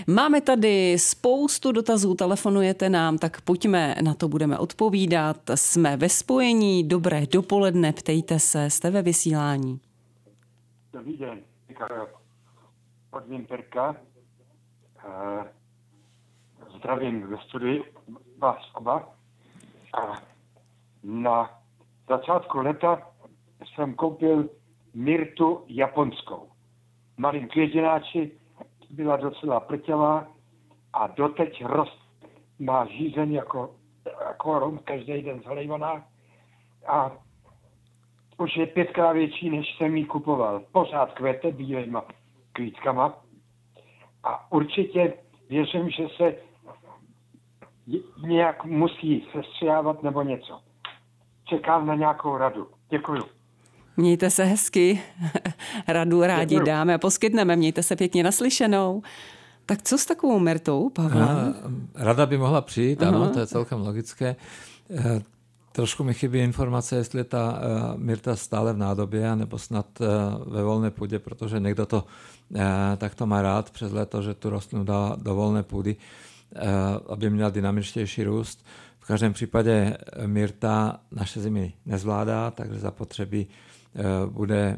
Máme 0.08 0.42
tady 0.42 1.00
spoustu 1.00 1.72
dotazů, 1.72 2.14
telefonujete 2.14 2.90
nám, 2.90 3.18
tak 3.18 3.42
pojďme 3.42 3.96
na 4.02 4.14
to 4.14 4.28
budeme 4.28 4.58
odpovídat. 4.58 5.38
Jsme 5.56 5.98
ve 5.98 6.10
spojení, 6.10 6.84
dobré 6.84 7.26
dopoledne, 7.32 7.94
ptejte 7.94 8.40
se, 8.40 8.70
jste 8.70 8.92
ve 8.92 9.02
vysílání. 9.02 9.80
Dobrý 10.94 11.18
den. 11.18 11.40
Od 13.12 13.28
Vimperka. 13.28 13.96
Zdravím 16.76 17.28
ve 17.28 17.38
studiu 17.38 17.84
vás 18.38 18.72
oba. 18.74 19.10
A 19.94 20.22
na 21.04 21.62
začátku 22.10 22.58
leta 22.58 23.12
jsem 23.66 23.94
koupil 23.94 24.50
Mirtu 24.94 25.64
japonskou. 25.68 26.52
Malým 27.18 27.48
květináči 27.48 28.32
byla 28.90 29.18
docela 29.18 29.60
prťavá 29.60 30.28
a 30.94 31.08
doteď 31.08 31.66
rost 31.66 32.00
má 32.60 32.86
žízeň 32.86 33.34
jako, 33.34 33.76
jako 34.28 34.60
rom, 34.60 34.78
každý 34.78 35.22
den 35.22 35.42
zalejvaná. 35.46 36.06
A 36.88 37.12
už 38.40 38.58
je 38.58 38.66
pětkrát 38.66 39.14
větší, 39.14 39.50
než 39.50 39.66
jsem 39.78 39.98
ji 39.98 40.06
kupoval. 40.06 40.62
Pořád 40.72 41.14
kvete 41.14 41.52
bílejma 41.52 42.04
kvítkama. 42.54 43.14
A 44.24 44.52
určitě 44.52 45.14
věřím, 45.50 45.90
že 45.90 46.04
se 46.18 46.36
nějak 48.28 48.66
musí 48.66 49.26
sestřijávat 49.32 50.04
nebo 50.04 50.22
něco. 50.22 50.60
Čekám 51.46 51.88
na 51.88 51.96
nějakou 51.96 52.38
radu. 52.38 52.68
Děkuju. 52.90 53.24
Mějte 53.98 54.30
se 54.30 54.44
hezky. 54.44 55.02
Radu 55.88 56.22
rádi 56.22 56.56
Děkuju. 56.56 56.66
dáme 56.66 56.94
a 56.94 56.98
poskytneme. 56.98 57.56
Mějte 57.56 57.84
se 57.84 57.96
pěkně 57.96 58.24
naslyšenou. 58.24 59.02
Tak 59.66 59.82
co 59.82 59.98
s 59.98 60.06
takovou 60.06 60.40
Mertou, 60.40 60.90
Pavel? 60.90 61.54
Rada 61.96 62.26
by 62.26 62.38
mohla 62.38 62.62
přijít, 62.62 63.04
Aha. 63.04 63.12
ano, 63.16 63.30
to 63.30 63.40
je 63.40 63.48
celkem 63.48 63.80
logické. 63.80 64.36
Eh, 65.70 65.72
trošku 65.72 66.04
mi 66.04 66.14
chybí 66.14 66.40
informace, 66.40 66.96
jestli 66.96 67.20
je 67.20 67.24
ta 67.24 67.52
uh, 67.52 68.00
Mirta 68.00 68.36
stále 68.36 68.74
v 68.74 68.78
nádobě, 68.78 69.36
nebo 69.36 69.58
snad 69.58 70.02
uh, 70.02 70.54
ve 70.54 70.64
volné 70.64 70.92
půdě, 70.92 71.20
protože 71.20 71.60
někdo 71.60 71.86
to 71.86 72.04
uh, 72.50 72.62
takto 72.98 73.26
má 73.26 73.42
rád 73.42 73.72
přes 73.72 73.92
léto, 73.92 74.22
že 74.22 74.34
tu 74.34 74.50
rostlinu 74.50 74.84
dá 74.84 75.16
do 75.22 75.36
volné 75.36 75.64
půdy, 75.64 75.96
uh, 75.96 76.62
aby 77.10 77.30
měla 77.30 77.50
dynamičtější 77.50 78.24
růst. 78.24 78.66
V 79.00 79.06
každém 79.06 79.34
případě 79.34 79.98
Mirta 80.26 81.00
naše 81.12 81.42
zimy 81.42 81.74
nezvládá, 81.86 82.52
takže 82.52 82.80
zapotřebí 82.80 83.48
uh, 83.48 84.32
bude 84.34 84.78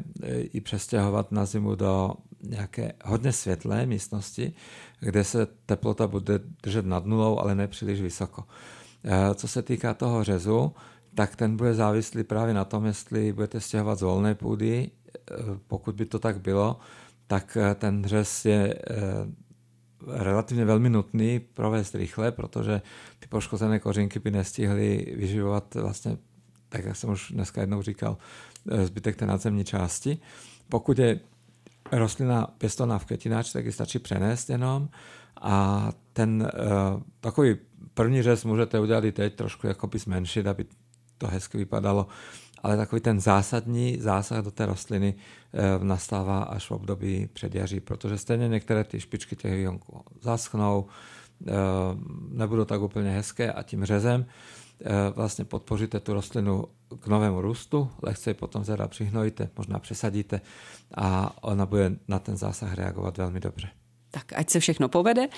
i 0.52 0.60
přestěhovat 0.60 1.32
na 1.32 1.44
zimu 1.44 1.74
do 1.74 2.10
nějaké 2.42 2.92
hodně 3.04 3.32
světlé 3.32 3.86
místnosti, 3.86 4.52
kde 5.00 5.24
se 5.24 5.46
teplota 5.66 6.06
bude 6.06 6.40
držet 6.62 6.86
nad 6.86 7.06
nulou, 7.06 7.38
ale 7.38 7.54
ne 7.54 7.68
příliš 7.68 8.00
vysoko. 8.00 8.44
Co 9.34 9.48
se 9.48 9.62
týká 9.62 9.94
toho 9.94 10.24
řezu, 10.24 10.72
tak 11.14 11.36
ten 11.36 11.56
bude 11.56 11.74
závislý 11.74 12.24
právě 12.24 12.54
na 12.54 12.64
tom, 12.64 12.86
jestli 12.86 13.32
budete 13.32 13.60
stěhovat 13.60 13.98
z 13.98 14.02
volné 14.02 14.34
půdy. 14.34 14.90
Pokud 15.66 15.94
by 15.94 16.06
to 16.06 16.18
tak 16.18 16.40
bylo, 16.40 16.78
tak 17.26 17.58
ten 17.74 18.04
řez 18.04 18.44
je 18.44 18.74
relativně 20.06 20.64
velmi 20.64 20.90
nutný 20.90 21.40
provést 21.40 21.94
rychle, 21.94 22.32
protože 22.32 22.82
ty 23.18 23.28
poškozené 23.28 23.78
kořínky 23.78 24.18
by 24.18 24.30
nestihly 24.30 25.14
vyživovat 25.16 25.74
vlastně, 25.74 26.16
tak 26.68 26.84
jak 26.84 26.96
jsem 26.96 27.10
už 27.10 27.32
dneska 27.32 27.60
jednou 27.60 27.82
říkal, 27.82 28.18
zbytek 28.84 29.16
té 29.16 29.26
nadzemní 29.26 29.64
části. 29.64 30.18
Pokud 30.68 30.98
je 30.98 31.20
rostlina 31.92 32.46
pěstovaná 32.58 32.98
v 32.98 33.04
květináči, 33.04 33.52
tak 33.52 33.64
ji 33.64 33.72
stačí 33.72 33.98
přenést 33.98 34.50
jenom 34.50 34.88
a 35.40 35.88
ten 36.12 36.50
uh, 36.94 37.02
takový 37.20 37.56
první 37.94 38.22
řez 38.22 38.44
můžete 38.44 38.80
udělat 38.80 39.04
i 39.04 39.12
teď, 39.12 39.34
trošku 39.34 39.66
jakoby 39.66 39.98
zmenšit, 39.98 40.46
aby 40.46 40.64
to 41.18 41.26
hezky 41.26 41.58
vypadalo, 41.58 42.06
ale 42.62 42.76
takový 42.76 43.00
ten 43.00 43.20
zásadní 43.20 43.98
zásah 44.00 44.44
do 44.44 44.50
té 44.50 44.66
rostliny 44.66 45.14
uh, 45.14 45.84
nastává 45.84 46.42
až 46.42 46.70
v 46.70 46.70
období 46.70 47.28
předjaří, 47.32 47.80
protože 47.80 48.18
stejně 48.18 48.48
některé 48.48 48.84
ty 48.84 49.00
špičky 49.00 49.36
těch 49.36 49.52
výhonků 49.52 50.04
zaschnou, 50.20 50.86
uh, 51.40 51.48
nebudou 52.28 52.64
tak 52.64 52.80
úplně 52.80 53.10
hezké 53.10 53.52
a 53.52 53.62
tím 53.62 53.84
řezem 53.84 54.26
vlastně 55.14 55.44
podpoříte 55.44 56.00
tu 56.00 56.12
rostlinu 56.12 56.64
k 57.00 57.06
novému 57.06 57.40
růstu, 57.40 57.90
lehce 58.02 58.30
ji 58.30 58.34
potom 58.34 58.64
zera 58.64 58.88
přihnojíte, 58.88 59.48
možná 59.58 59.78
přesadíte 59.78 60.40
a 60.94 61.36
ona 61.44 61.66
bude 61.66 61.96
na 62.08 62.18
ten 62.18 62.36
zásah 62.36 62.74
reagovat 62.74 63.18
velmi 63.18 63.40
dobře. 63.40 63.68
Tak 64.14 64.32
ať 64.36 64.50
se 64.50 64.60
všechno 64.60 64.88
povede. 64.88 65.28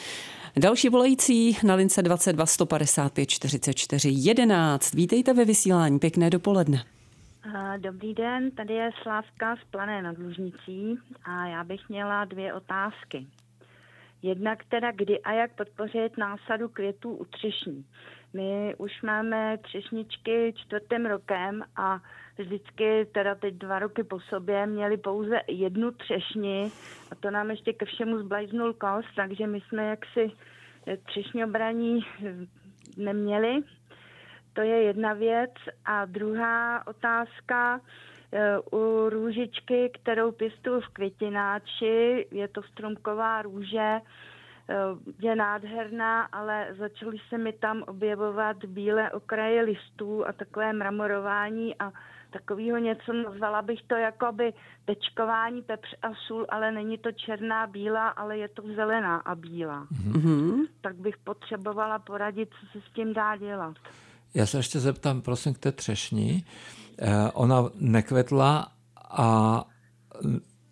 Další 0.57 0.89
volající 0.89 1.57
na 1.67 1.75
lince 1.75 2.03
22 2.03 2.47
155 2.47 3.27
44 3.27 4.09
11. 4.09 4.95
Vítejte 4.95 5.35
ve 5.35 5.45
vysílání, 5.45 5.99
pěkné 5.99 6.31
dopoledne. 6.31 6.85
Dobrý 7.79 8.15
den, 8.15 8.51
tady 8.51 8.75
je 8.75 8.91
Slávka 9.03 9.57
z 9.57 9.71
Plané 9.71 10.03
nad 10.03 10.19
Lužnicí 10.19 10.99
a 11.25 11.47
já 11.47 11.65
bych 11.65 11.89
měla 11.89 12.25
dvě 12.25 12.55
otázky. 12.55 13.27
Jednak 14.23 14.65
teda 14.65 14.93
kdy 14.93 15.21
a 15.21 15.33
jak 15.33 15.55
podpořit 15.55 16.19
násadu 16.19 16.69
květů 16.69 17.11
u 17.17 17.25
třešní. 17.25 17.85
My 18.33 18.75
už 18.79 19.03
máme 19.03 19.59
třešničky 19.59 20.55
čtvrtým 20.57 21.07
rokem 21.07 21.63
a 21.77 22.01
vždycky 22.43 23.07
teda 23.13 23.35
teď 23.35 23.55
dva 23.55 23.79
roky 23.79 24.05
po 24.05 24.21
sobě 24.21 24.67
měli 24.67 24.97
pouze 24.97 25.41
jednu 25.49 25.91
třešni 25.91 26.71
a 27.11 27.15
to 27.15 27.31
nám 27.31 27.51
ještě 27.51 27.73
ke 27.73 27.85
všemu 27.85 28.19
zblajznul 28.19 28.73
kost, 28.73 29.09
takže 29.17 29.47
my 29.47 29.61
jsme 29.61 29.85
jaksi 29.85 30.33
třešňobraní 31.07 32.01
neměli. 32.97 33.63
To 34.53 34.61
je 34.61 34.83
jedna 34.83 35.13
věc. 35.13 35.51
A 35.85 36.05
druhá 36.05 36.87
otázka, 36.87 37.81
e, 38.33 38.59
u 38.73 39.09
růžičky, 39.09 39.91
kterou 39.95 40.33
pěstuju 40.33 40.81
v 40.81 40.89
květináči, 40.89 42.27
je 42.31 42.49
to 42.49 42.63
stromková 42.63 43.43
růže, 43.43 44.01
Eh, 44.69 44.77
je 45.19 45.37
nádherná, 45.37 46.23
ale 46.23 46.69
začaly 46.79 47.17
se 47.29 47.39
mi 47.39 47.53
tam 47.53 47.83
objevovat 47.83 48.65
bílé 48.65 49.11
okraje 49.11 49.63
listů 49.63 50.27
a 50.27 50.33
takové 50.33 50.73
mramorování 50.73 51.75
a 51.81 51.93
takového 52.35 52.79
něco, 52.79 53.13
nazvala 53.13 53.63
bych 53.63 53.83
to 53.87 53.95
jako 53.95 54.33
by 54.33 54.53
tečkování 54.85 55.63
pepř 55.63 55.89
a 56.03 56.09
sůl, 56.27 56.47
ale 56.49 56.73
není 56.73 56.99
to 56.99 57.13
černá 57.13 57.67
bílá, 57.67 58.09
ale 58.09 58.39
je 58.39 58.49
to 58.49 58.63
zelená 58.77 59.17
a 59.17 59.35
bílá. 59.35 59.87
Mm-hmm. 59.93 60.67
Tak 60.81 60.97
bych 60.97 61.17
potřebovala 61.17 61.99
poradit, 61.99 62.49
co 62.61 62.67
se 62.73 62.85
s 62.91 62.95
tím 62.95 63.13
dá 63.13 63.37
dělat. 63.37 63.77
Já 64.35 64.47
se 64.47 64.57
ještě 64.57 64.81
zeptám, 64.81 65.23
prosím, 65.23 65.55
k 65.55 65.59
té 65.59 65.73
třešní. 65.73 66.45
Eh, 66.99 67.31
ona 67.35 67.57
nekvetla 67.75 68.67
a 69.11 69.65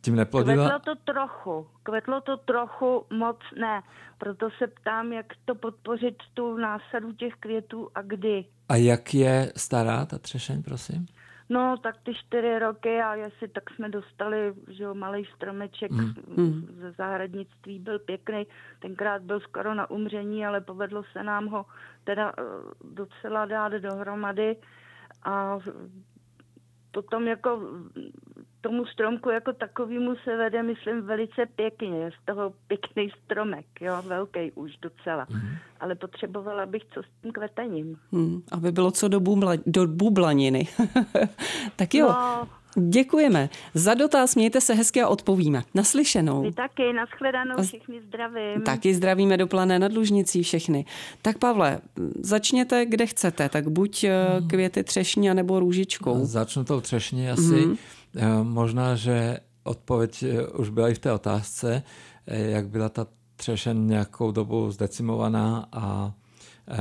tím 0.01 0.16
neplodila? 0.16 0.68
Kvetlo 0.68 0.94
to 0.94 1.12
trochu, 1.12 1.66
kvetlo 1.83 2.20
to 2.20 2.37
trochu, 2.37 3.05
moc 3.11 3.38
ne. 3.61 3.83
Proto 4.18 4.48
se 4.59 4.66
ptám, 4.66 5.12
jak 5.12 5.27
to 5.44 5.55
podpořit 5.55 6.16
tu 6.35 6.57
násadu 6.57 7.12
těch 7.12 7.35
květů 7.40 7.88
a 7.94 8.03
kdy. 8.03 8.44
A 8.68 8.77
jak 8.77 9.14
je 9.14 9.53
stará 9.57 10.07
ta 10.07 10.18
třešeň, 10.18 10.62
prosím? 10.62 11.07
No, 11.52 11.76
tak 11.76 11.96
ty 12.02 12.14
čtyři 12.14 12.58
roky 12.58 13.00
a 13.02 13.14
jestli 13.14 13.48
tak 13.48 13.70
jsme 13.70 13.88
dostali, 13.88 14.54
že 14.68 14.84
jo, 14.84 14.94
malý 14.94 15.24
stromeček 15.36 15.90
mm. 15.90 16.66
ze 16.80 16.92
zahradnictví, 16.92 17.78
byl 17.78 17.98
pěkný. 17.98 18.46
Tenkrát 18.78 19.22
byl 19.22 19.40
skoro 19.40 19.74
na 19.74 19.90
umření, 19.90 20.46
ale 20.46 20.60
povedlo 20.60 21.02
se 21.12 21.22
nám 21.22 21.46
ho 21.46 21.66
teda 22.04 22.32
eh, 22.38 22.42
docela 22.84 23.46
dát 23.46 23.72
dohromady 23.72 24.56
a 25.24 25.58
potom 26.90 27.26
jako 27.26 27.60
tomu 28.62 28.87
stromku 28.87 29.31
jako 29.31 29.53
takovýmu 29.53 30.14
se 30.25 30.37
vede, 30.37 30.62
myslím, 30.62 31.03
velice 31.03 31.46
pěkně. 31.57 31.98
Je 31.98 32.11
z 32.11 32.25
toho 32.25 32.53
pěkný 32.66 33.11
stromek, 33.25 33.66
jo, 33.81 34.03
velký 34.07 34.53
už 34.55 34.77
docela. 34.83 35.27
Mm. 35.31 35.40
Ale 35.81 35.94
potřebovala 35.94 36.66
bych 36.66 36.83
co 36.94 37.03
s 37.03 37.22
tím 37.22 37.33
kvetením. 37.33 37.96
Hmm, 38.12 38.42
aby 38.53 38.72
bylo 38.72 38.90
co 38.90 39.09
do, 39.09 39.20
bubla, 39.20 39.53
do 39.66 39.87
bublaniny. 39.87 40.68
tak 41.77 41.94
jo. 41.94 42.09
No, 42.09 42.48
Děkujeme. 42.77 43.48
Za 43.75 43.94
dotaz 43.94 44.35
mějte 44.35 44.61
se 44.61 44.75
hezky 44.75 45.03
a 45.03 45.09
odpovíme. 45.09 45.62
Naslyšenou. 45.75 46.42
Vy 46.42 46.53
taky, 46.53 46.92
nashledanou, 46.92 47.62
všichni 47.62 48.01
zdravím. 48.03 48.62
Taky 48.62 48.94
zdravíme 48.94 49.37
do 49.37 49.46
plané 49.46 49.79
nad 49.79 49.92
Lužnicí 49.92 50.42
všechny. 50.42 50.85
Tak 51.22 51.38
Pavle, 51.38 51.81
začněte 52.20 52.87
kde 52.87 53.07
chcete, 53.07 53.48
tak 53.48 53.68
buď 53.68 54.05
eh, 54.05 54.11
hmm. 54.38 54.48
květy 54.48 54.85
třešní, 54.85 55.35
nebo 55.35 55.61
růžičkou. 55.61 56.25
Začnu 56.25 56.64
tou 56.64 56.81
třešní 56.81 57.31
asi. 57.31 57.66
Mm. 57.66 57.77
Možná, 58.42 58.94
že 58.94 59.38
odpověď 59.62 60.22
eh, 60.22 60.46
už 60.46 60.68
byla 60.68 60.88
i 60.88 60.94
v 60.94 60.98
té 60.98 61.12
otázce, 61.12 61.83
jak 62.27 62.68
byla 62.68 62.88
ta 62.88 63.07
třešen 63.37 63.87
nějakou 63.87 64.33
dobu 64.33 64.70
zdecimovaná 64.70 65.68
a 65.72 66.12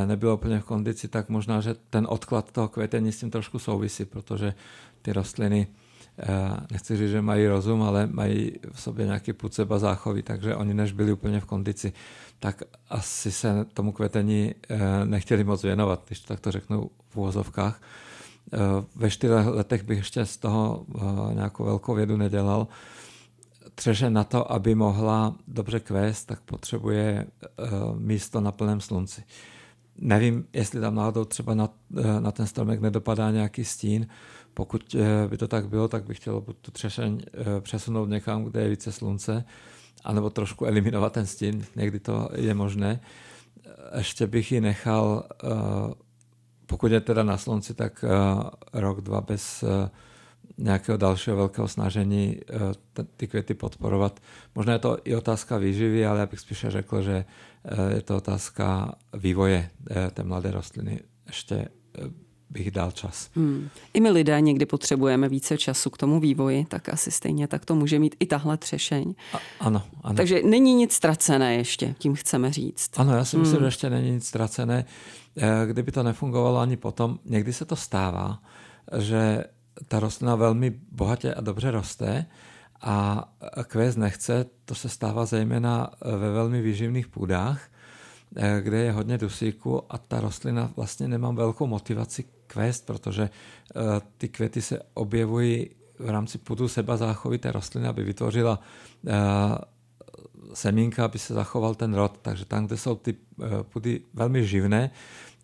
nebyla 0.05 0.33
úplně 0.33 0.59
v 0.59 0.65
kondici, 0.65 1.07
tak 1.07 1.29
možná, 1.29 1.61
že 1.61 1.75
ten 1.89 2.07
odklad 2.09 2.51
toho 2.51 2.67
květení 2.67 3.11
s 3.11 3.19
tím 3.19 3.31
trošku 3.31 3.59
souvisí, 3.59 4.05
protože 4.05 4.53
ty 5.01 5.13
rostliny 5.13 5.67
nechci 6.71 6.97
říct, 6.97 7.09
že 7.09 7.21
mají 7.21 7.47
rozum, 7.47 7.83
ale 7.83 8.07
mají 8.07 8.51
v 8.71 8.81
sobě 8.81 9.05
nějaký 9.05 9.33
půd 9.33 9.53
seba 9.53 9.79
záchovy, 9.79 10.23
takže 10.23 10.55
oni 10.55 10.73
než 10.73 10.91
byli 10.91 11.11
úplně 11.11 11.39
v 11.39 11.45
kondici, 11.45 11.93
tak 12.39 12.63
asi 12.89 13.31
se 13.31 13.65
tomu 13.73 13.91
kvetení 13.91 14.55
eh, 14.69 15.05
nechtěli 15.05 15.43
moc 15.43 15.63
věnovat, 15.63 16.03
když 16.07 16.19
tak 16.19 16.39
to 16.39 16.51
řeknu 16.51 16.89
v 17.09 17.17
úvozovkách. 17.17 17.81
Eh, 18.53 18.85
ve 18.95 19.09
čtyřech 19.09 19.45
letech 19.45 19.83
bych 19.83 19.97
ještě 19.97 20.25
z 20.25 20.37
toho 20.37 20.85
eh, 20.95 21.33
nějakou 21.33 21.63
velkou 21.63 21.93
vědu 21.95 22.17
nedělal. 22.17 22.67
třeše 23.75 24.09
na 24.09 24.23
to, 24.23 24.51
aby 24.51 24.75
mohla 24.75 25.35
dobře 25.47 25.79
kvést, 25.79 26.27
tak 26.27 26.41
potřebuje 26.41 27.27
místo 27.97 28.41
na 28.41 28.51
plném 28.51 28.81
slunci. 28.81 29.23
Nevím, 29.97 30.47
jestli 30.53 30.81
tam 30.81 30.95
náhodou 30.95 31.25
třeba 31.25 31.53
na, 31.53 31.69
na 32.19 32.31
ten 32.31 32.47
stromek 32.47 32.81
nedopadá 32.81 33.31
nějaký 33.31 33.65
stín. 33.65 34.07
Pokud 34.53 34.95
by 35.27 35.37
to 35.37 35.47
tak 35.47 35.69
bylo, 35.69 35.87
tak 35.87 36.03
bych 36.03 36.17
chtěl 36.17 36.41
tu 36.61 36.71
třešeň 36.71 37.21
přesunout 37.59 38.09
někam, 38.09 38.43
kde 38.43 38.61
je 38.61 38.69
více 38.69 38.91
slunce, 38.91 39.43
anebo 40.03 40.29
trošku 40.29 40.65
eliminovat 40.65 41.13
ten 41.13 41.25
stín. 41.25 41.65
Někdy 41.75 41.99
to 41.99 42.29
je 42.35 42.53
možné. 42.53 42.99
Ještě 43.97 44.27
bych 44.27 44.51
ji 44.51 44.61
nechal, 44.61 45.23
pokud 46.71 46.91
je 46.91 47.01
teda 47.01 47.23
na 47.23 47.37
slunci, 47.37 47.73
tak 47.73 48.05
rok, 48.73 49.01
dva 49.01 49.21
bez 49.21 49.63
nějakého 50.57 50.97
dalšího 50.97 51.35
velkého 51.35 51.67
snažení 51.67 52.37
eh, 52.99 53.03
ty 53.17 53.27
květy 53.27 53.53
podporovat. 53.53 54.19
Možná 54.55 54.73
je 54.73 54.79
to 54.79 54.97
i 55.03 55.15
otázka 55.15 55.57
výživy, 55.57 56.05
ale 56.05 56.19
já 56.19 56.25
bych 56.25 56.39
spíše 56.39 56.71
řekl, 56.71 57.01
že 57.01 57.25
eh, 57.65 57.93
je 57.95 58.01
to 58.01 58.17
otázka 58.17 58.95
vývoje 59.13 59.69
eh, 59.89 60.11
té 60.11 60.23
mladé 60.23 60.51
rostliny. 60.51 60.99
Ještě 61.27 61.67
bych 62.51 62.71
dal 62.71 62.91
čas. 62.91 63.29
Hmm. 63.35 63.69
I 63.93 64.01
my 64.01 64.09
lidé 64.09 64.41
někdy 64.41 64.65
potřebujeme 64.65 65.29
více 65.29 65.57
času 65.57 65.89
k 65.89 65.97
tomu 65.97 66.19
vývoji, 66.19 66.65
tak 66.65 66.89
asi 66.89 67.11
stejně 67.11 67.47
tak 67.47 67.65
to 67.65 67.75
může 67.75 67.99
mít 67.99 68.15
i 68.19 68.25
tahle 68.25 68.57
třešeň. 68.57 69.13
A, 69.33 69.37
ano, 69.59 69.83
ano. 70.03 70.15
Takže 70.15 70.41
není 70.43 70.73
nic 70.73 70.93
ztracené 70.93 71.55
ještě, 71.55 71.95
tím 71.97 72.15
chceme 72.15 72.53
říct. 72.53 72.91
Ano, 72.97 73.15
já 73.15 73.25
si 73.25 73.37
myslím, 73.37 73.55
hmm. 73.55 73.63
že 73.63 73.67
ještě 73.67 73.89
není 73.89 74.11
nic 74.11 74.27
ztracené. 74.27 74.85
Kdyby 75.65 75.91
to 75.91 76.03
nefungovalo 76.03 76.59
ani 76.59 76.77
potom, 76.77 77.19
někdy 77.25 77.53
se 77.53 77.65
to 77.65 77.75
stává, 77.75 78.39
že 78.97 79.43
ta 79.87 79.99
rostlina 79.99 80.35
velmi 80.35 80.69
bohatě 80.91 81.33
a 81.33 81.41
dobře 81.41 81.71
roste 81.71 82.25
a 82.81 83.25
kvést 83.63 83.97
nechce, 83.97 84.45
to 84.65 84.75
se 84.75 84.89
stává 84.89 85.25
zejména 85.25 85.89
ve 86.01 86.31
velmi 86.31 86.61
výživných 86.61 87.07
půdách, 87.07 87.61
eh, 88.35 88.61
kde 88.63 88.77
je 88.77 88.91
hodně 88.91 89.17
dusíku 89.17 89.83
a 89.89 89.97
ta 89.97 90.21
rostlina 90.21 90.71
vlastně 90.75 91.07
nemá 91.07 91.31
velkou 91.31 91.67
motivaci 91.67 92.23
kvést, 92.53 92.85
protože 92.85 93.23
eh, 93.23 93.81
ty 94.17 94.29
květy 94.29 94.61
se 94.61 94.79
objevují 94.93 95.69
v 95.99 96.09
rámci 96.09 96.37
půdu 96.37 96.67
seba 96.67 96.97
záchovy 96.97 97.37
té 97.37 97.51
rostliny, 97.51 97.87
aby 97.87 98.03
vytvořila 98.03 98.59
eh, 99.07 99.11
semínka, 100.53 101.05
aby 101.05 101.19
se 101.19 101.33
zachoval 101.33 101.75
ten 101.75 101.93
rod. 101.93 102.19
Takže 102.21 102.45
tam, 102.45 102.67
kde 102.67 102.77
jsou 102.77 102.95
ty 102.95 103.15
půdy 103.61 104.01
velmi 104.13 104.45
živné, 104.45 104.91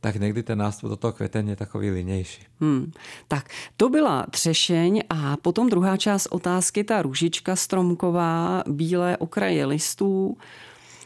tak 0.01 0.15
někdy 0.15 0.43
ten 0.43 0.57
nástup 0.57 0.89
do 0.89 0.95
toho 0.95 1.13
květení 1.13 1.49
je 1.49 1.55
takový 1.55 1.91
linější. 1.91 2.43
Hmm. 2.59 2.91
Tak 3.27 3.49
to 3.77 3.89
byla 3.89 4.25
třešeň 4.31 5.03
a 5.09 5.37
potom 5.37 5.69
druhá 5.69 5.97
část 5.97 6.27
otázky, 6.31 6.83
ta 6.83 7.01
růžička 7.01 7.55
stromková, 7.55 8.63
bílé 8.67 9.17
okraje 9.17 9.65
listů. 9.65 10.37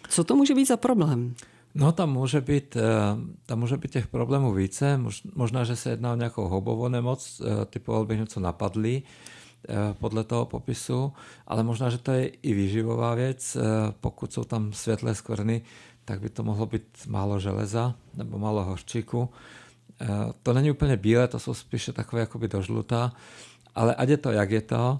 Co 0.10 0.24
to 0.24 0.36
může 0.36 0.56
být 0.56 0.68
za 0.68 0.78
problém? 0.78 1.36
No 1.76 1.92
tam 1.92 2.12
může 2.14 2.42
být, 2.42 2.76
eh, 2.76 2.82
tam 3.46 3.60
může 3.60 3.78
být 3.78 3.92
těch 3.92 4.08
problémů 4.08 4.54
více. 4.54 5.00
Možná, 5.36 5.64
že 5.64 5.76
se 5.76 5.90
jedná 5.90 6.12
o 6.12 6.16
nějakou 6.16 6.48
houbovou 6.48 6.88
nemoc, 6.88 7.42
eh, 7.42 7.66
typoval 7.66 8.06
bych 8.06 8.20
něco 8.20 8.40
napadlý 8.40 9.04
eh, 9.70 9.94
podle 9.94 10.24
toho 10.24 10.46
popisu, 10.46 11.14
ale 11.48 11.64
možná, 11.64 11.90
že 11.90 11.98
to 11.98 12.12
je 12.12 12.28
i 12.28 12.54
výživová 12.54 13.16
věc, 13.16 13.58
pokud 14.02 14.34
jsou 14.34 14.44
tam 14.44 14.74
světlé 14.74 15.16
skvrny, 15.16 15.62
tak 16.06 16.22
by 16.22 16.30
to 16.30 16.44
mohlo 16.44 16.66
být 16.66 17.08
málo 17.08 17.40
železa 17.40 17.96
nebo 18.14 18.40
málo 18.40 18.64
hořčíku. 18.64 19.30
Eh, 20.02 20.08
to 20.44 20.54
není 20.54 20.72
úplně 20.72 20.98
bílé, 20.98 21.28
to 21.28 21.40
jsou 21.40 21.54
spíše 21.54 21.94
takové 21.94 22.20
jakoby 22.20 22.48
dožlutá, 22.48 23.14
ale 23.76 23.96
ať 23.96 24.10
je 24.10 24.18
to, 24.18 24.32
jak 24.32 24.52
je 24.52 24.62
to, 24.62 25.00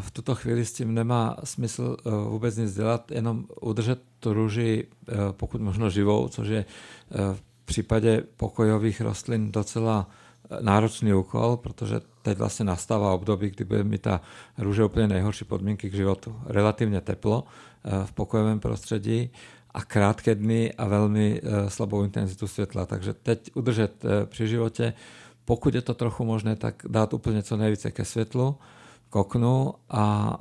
v 0.00 0.10
tuto 0.10 0.34
chvíli 0.34 0.64
s 0.64 0.72
tím 0.72 0.94
nemá 0.94 1.36
smysl 1.44 1.96
eh, 1.98 2.10
vůbec 2.28 2.56
nic 2.56 2.74
dělat, 2.74 3.10
jenom 3.10 3.44
udržet 3.60 3.98
tu 4.20 4.32
růži 4.32 4.86
pokud 5.30 5.60
možno 5.60 5.90
živou, 5.90 6.28
což 6.28 6.48
je 6.48 6.64
v 7.32 7.42
případě 7.64 8.22
pokojových 8.36 9.00
rostlin 9.00 9.52
docela 9.52 10.08
náročný 10.60 11.14
úkol, 11.14 11.56
protože 11.56 12.00
teď 12.22 12.38
vlastně 12.38 12.64
nastává 12.64 13.12
období, 13.12 13.50
kdy 13.50 13.64
bude 13.64 13.84
mít 13.84 14.02
ta 14.02 14.20
růže 14.58 14.84
úplně 14.84 15.08
nejhorší 15.08 15.44
podmínky 15.44 15.90
k 15.90 15.94
životu. 15.94 16.36
Relativně 16.46 17.00
teplo 17.00 17.44
v 18.04 18.12
pokojovém 18.12 18.60
prostředí 18.60 19.30
a 19.74 19.84
krátké 19.84 20.34
dny 20.34 20.72
a 20.72 20.86
velmi 20.86 21.40
eh, 21.42 21.70
slabou 21.70 22.02
intenzitu 22.02 22.48
světla. 22.48 22.86
Takže 22.86 23.14
teď 23.14 23.50
udržet 23.54 24.04
eh, 24.04 24.26
při 24.26 24.48
životě, 24.48 24.92
pokud 25.44 25.74
je 25.74 25.82
to 25.82 25.94
trochu 25.94 26.24
možné, 26.24 26.56
tak 26.56 26.82
dát 26.88 27.14
úplně 27.14 27.42
co 27.42 27.56
nejvíce 27.56 27.90
ke 27.90 28.04
světlu, 28.04 28.56
k 29.12 29.16
oknu 29.16 29.74
a 29.90 30.38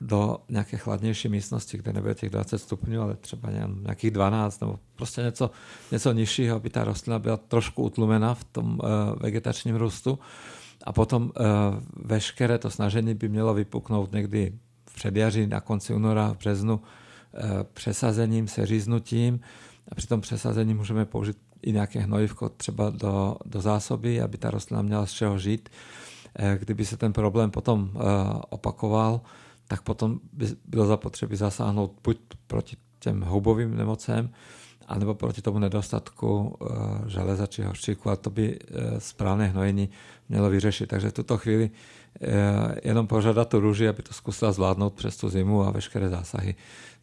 do 0.00 0.36
nějaké 0.48 0.76
chladnější 0.76 1.28
místnosti, 1.28 1.78
kde 1.78 1.92
nebude 1.92 2.14
těch 2.14 2.30
20 2.30 2.58
stupňů, 2.58 3.02
ale 3.02 3.16
třeba 3.16 3.50
nějakých 3.82 4.10
12 4.10 4.60
nebo 4.60 4.78
prostě 4.96 5.22
něco, 5.22 5.50
něco 5.92 6.12
nižšího, 6.12 6.56
aby 6.56 6.70
ta 6.70 6.84
rostlina 6.84 7.18
byla 7.18 7.36
trošku 7.36 7.82
utlumena 7.82 8.34
v 8.34 8.44
tom 8.44 8.72
uh, 8.72 8.78
vegetačním 9.22 9.76
růstu. 9.76 10.18
A 10.84 10.92
potom 10.92 11.22
uh, 11.22 11.30
veškeré 12.04 12.58
to 12.58 12.70
snažení 12.70 13.14
by 13.14 13.28
mělo 13.28 13.54
vypuknout 13.54 14.12
někdy 14.12 14.52
v 14.90 14.94
předjaří, 14.94 15.46
na 15.46 15.60
konci 15.60 15.94
února, 15.94 16.32
v 16.32 16.36
březnu, 16.36 16.80
Eh, 17.34 17.64
přesazením, 17.72 18.48
seříznutím 18.48 19.40
a 19.88 19.94
při 19.94 20.06
tom 20.06 20.20
přesazení 20.20 20.74
můžeme 20.74 21.04
použít 21.04 21.36
i 21.62 21.72
nějaké 21.72 22.00
hnojivko 22.00 22.48
třeba 22.48 22.90
do, 22.90 23.36
do 23.44 23.60
zásoby, 23.60 24.20
aby 24.20 24.38
ta 24.38 24.50
rostlina 24.50 24.82
měla 24.82 25.06
z 25.06 25.12
čeho 25.12 25.38
žít. 25.38 25.68
Eh, 26.36 26.58
kdyby 26.60 26.84
se 26.84 26.96
ten 26.96 27.12
problém 27.12 27.50
potom 27.50 27.90
eh, 27.94 28.00
opakoval, 28.48 29.20
tak 29.68 29.82
potom 29.82 30.20
by 30.32 30.46
bylo 30.64 30.86
zapotřebí 30.86 31.36
zasáhnout 31.36 31.92
buď 32.04 32.18
proti 32.46 32.76
těm 32.98 33.22
houbovým 33.22 33.76
nemocem, 33.76 34.30
anebo 34.86 35.14
proti 35.14 35.42
tomu 35.42 35.58
nedostatku 35.58 36.56
železa 37.06 37.46
či 37.46 37.62
hořčíku 37.62 38.10
a 38.10 38.16
to 38.16 38.30
by 38.30 38.58
správné 38.98 39.46
hnojení 39.46 39.88
mělo 40.28 40.50
vyřešit. 40.50 40.86
Takže 40.86 41.08
v 41.08 41.12
tuto 41.12 41.38
chvíli 41.38 41.70
jenom 42.84 43.06
požádat 43.06 43.48
tu 43.48 43.60
růži, 43.60 43.88
aby 43.88 44.02
to 44.02 44.14
zkusila 44.14 44.52
zvládnout 44.52 44.94
přes 44.94 45.16
tu 45.16 45.28
zimu 45.28 45.62
a 45.62 45.70
veškeré 45.70 46.08
zásahy 46.08 46.54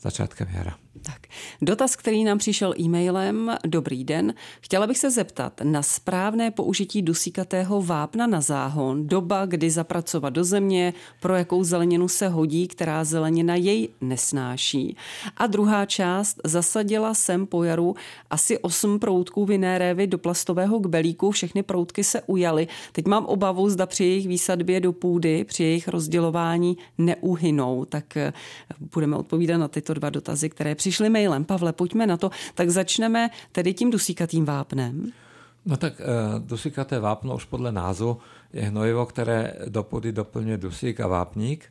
začátkem 0.02 0.48
jara. 0.54 0.78
Tak. 1.02 1.28
Dotaz, 1.62 1.96
který 1.96 2.24
nám 2.24 2.38
přišel 2.38 2.74
e-mailem. 2.80 3.58
Dobrý 3.66 4.04
den. 4.04 4.34
Chtěla 4.62 4.88
bych 4.88 4.98
se 4.98 5.12
zeptat 5.12 5.62
na 5.64 5.84
správné 5.84 6.52
použití 6.52 7.02
dusíkatého 7.02 7.82
vápna 7.82 8.28
na 8.28 8.42
záhon, 8.42 9.08
doba, 9.08 9.46
kdy 9.46 9.70
zapracovat 9.70 10.30
do 10.30 10.44
země, 10.44 10.94
pro 11.20 11.36
jakou 11.36 11.64
zeleninu 11.64 12.08
se 12.08 12.28
hodí, 12.28 12.68
která 12.68 13.04
zelenina 13.04 13.56
jej 13.56 13.90
nesnáší. 14.02 14.98
A 15.38 15.48
druhá 15.48 15.86
část, 15.86 16.40
zasadila 16.44 17.14
jsem 17.14 17.48
po 17.48 17.64
jaru 17.64 17.96
asi 18.30 18.60
8 18.60 19.00
proutků 19.00 19.46
vinné 19.46 19.78
révy 19.78 20.08
do 20.08 20.18
plastového 20.18 20.80
kbelíku, 20.80 21.32
všechny 21.32 21.64
proutky 21.64 22.04
se 22.04 22.22
ujaly. 22.22 22.68
Teď 22.92 23.06
mám 23.06 23.26
obavu, 23.26 23.70
zda 23.70 23.86
při 23.86 24.04
jejich 24.04 24.28
výsadbě 24.28 24.80
do 24.80 24.94
půdy, 24.94 25.44
při 25.44 25.64
jejich 25.64 25.88
rozdělování 25.88 26.78
neuhynou. 26.98 27.86
Tak 27.86 28.18
eh, 28.18 28.34
budeme 28.94 29.16
odpovídat 29.16 29.58
na 29.58 29.68
tyto 29.88 30.00
dva 30.00 30.10
dotazy, 30.10 30.50
které 30.50 30.76
přišly 30.76 31.10
mailem. 31.10 31.46
Pavle, 31.46 31.74
pojďme 31.74 32.08
na 32.08 32.18
to. 32.18 32.30
Tak 32.56 32.70
začneme 32.70 33.30
tedy 33.52 33.74
tím 33.74 33.92
dusíkatým 33.92 34.46
vápnem. 34.46 35.12
No 35.66 35.78
tak 35.78 35.94
uh, 36.00 36.40
dusíkaté 36.44 37.00
vápno 37.00 37.36
už 37.36 37.46
podle 37.46 37.72
názvu 37.72 38.18
je 38.54 38.62
hnojivo, 38.62 39.06
které 39.06 39.54
do 39.68 39.84
půdy 39.84 40.12
doplňuje 40.12 40.58
dusík 40.58 41.00
a 41.00 41.08
vápník. 41.08 41.66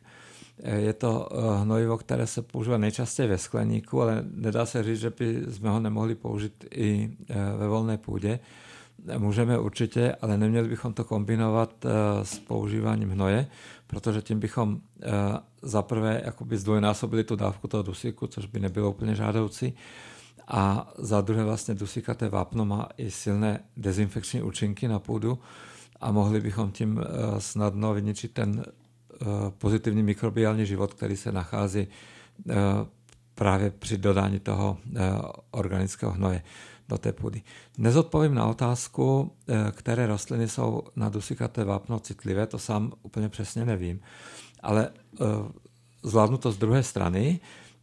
Eh, 0.63 0.79
je 0.79 0.93
to 0.93 1.29
uh, 1.29 1.61
hnojivo, 1.61 1.97
které 1.97 2.27
se 2.27 2.41
používá 2.41 2.77
nejčastěji 2.77 3.29
ve 3.29 3.37
skleníku, 3.37 4.01
ale 4.01 4.25
nedá 4.33 4.65
se 4.65 4.83
říct, 4.83 4.99
že 4.99 5.09
by 5.09 5.45
jsme 5.49 5.69
ho 5.69 5.79
nemohli 5.79 6.15
použít 6.15 6.65
i 6.73 7.11
ve 7.57 7.67
volné 7.67 7.97
půdě. 7.97 8.39
Můžeme 9.17 9.59
určitě, 9.59 10.15
ale 10.21 10.37
neměli 10.37 10.67
bychom 10.67 10.93
to 10.93 11.03
kombinovat 11.03 11.85
s 12.23 12.39
používáním 12.39 13.09
hnoje, 13.09 13.47
protože 13.87 14.21
tím 14.21 14.39
bychom 14.39 14.81
za 15.61 15.81
prvé 15.81 16.21
jakoby 16.25 16.57
zdvojnásobili 16.57 17.23
tu 17.23 17.35
dávku 17.35 17.67
toho 17.67 17.83
dusíku, 17.83 18.27
což 18.27 18.45
by 18.45 18.59
nebylo 18.59 18.89
úplně 18.89 19.15
žádoucí. 19.15 19.73
A 20.47 20.91
za 20.97 21.21
druhé 21.21 21.43
vlastně 21.43 21.75
dusíkaté 21.75 22.29
vápno 22.29 22.65
má 22.65 22.89
i 22.97 23.11
silné 23.11 23.59
dezinfekční 23.77 24.41
účinky 24.41 24.87
na 24.87 24.99
půdu 24.99 25.39
a 26.01 26.11
mohli 26.11 26.41
bychom 26.41 26.71
tím 26.71 26.99
eh, 27.01 27.41
snadno 27.41 27.93
vyničit 27.93 28.33
ten 28.33 28.63
eh, 28.65 29.25
pozitivní 29.57 30.03
mikrobiální 30.03 30.65
život, 30.65 30.93
který 30.93 31.17
se 31.17 31.31
nachází 31.31 31.87
eh, 32.49 32.53
právě 33.35 33.71
při 33.71 33.97
dodání 33.97 34.39
toho 34.39 34.77
organického 35.51 36.11
hnoje 36.11 36.41
do 36.89 36.97
té 36.97 37.13
půdy. 37.13 37.41
Nezodpovím 37.77 38.33
na 38.33 38.47
otázku, 38.47 39.31
které 39.71 40.07
rostliny 40.07 40.47
jsou 40.47 40.81
na 40.95 41.09
dusíkaté 41.09 41.63
vápno 41.63 41.99
citlivé, 41.99 42.47
to 42.47 42.59
sám 42.59 42.93
úplně 43.03 43.29
přesně 43.29 43.65
nevím 43.65 43.99
ale 44.63 44.89
eh, 44.89 45.25
zvládnu 46.03 46.37
to 46.37 46.51
z 46.51 46.57
druhé 46.57 46.83
strany. 46.83 47.39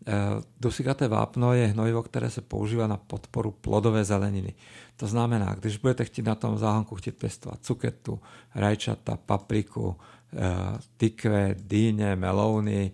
Eh, 0.07 0.13
Dusikaté 0.61 1.09
vápno 1.09 1.53
je 1.53 1.67
hnojivo, 1.67 2.03
které 2.03 2.31
se 2.31 2.41
používá 2.41 2.87
na 2.87 2.97
podporu 2.97 3.51
plodové 3.51 4.05
zeleniny. 4.05 4.55
To 4.97 5.07
znamená, 5.07 5.57
když 5.61 5.77
budete 5.77 6.05
chtít 6.05 6.27
na 6.27 6.35
tom 6.35 6.59
záhonku 6.59 6.95
chtít 6.95 7.17
pěstovat 7.19 7.59
cuketu, 7.63 8.21
rajčata, 8.55 9.17
papriku, 9.27 9.97
eh, 10.33 10.79
tykve, 10.97 11.55
dýně, 11.59 12.17
melouny, 12.17 12.93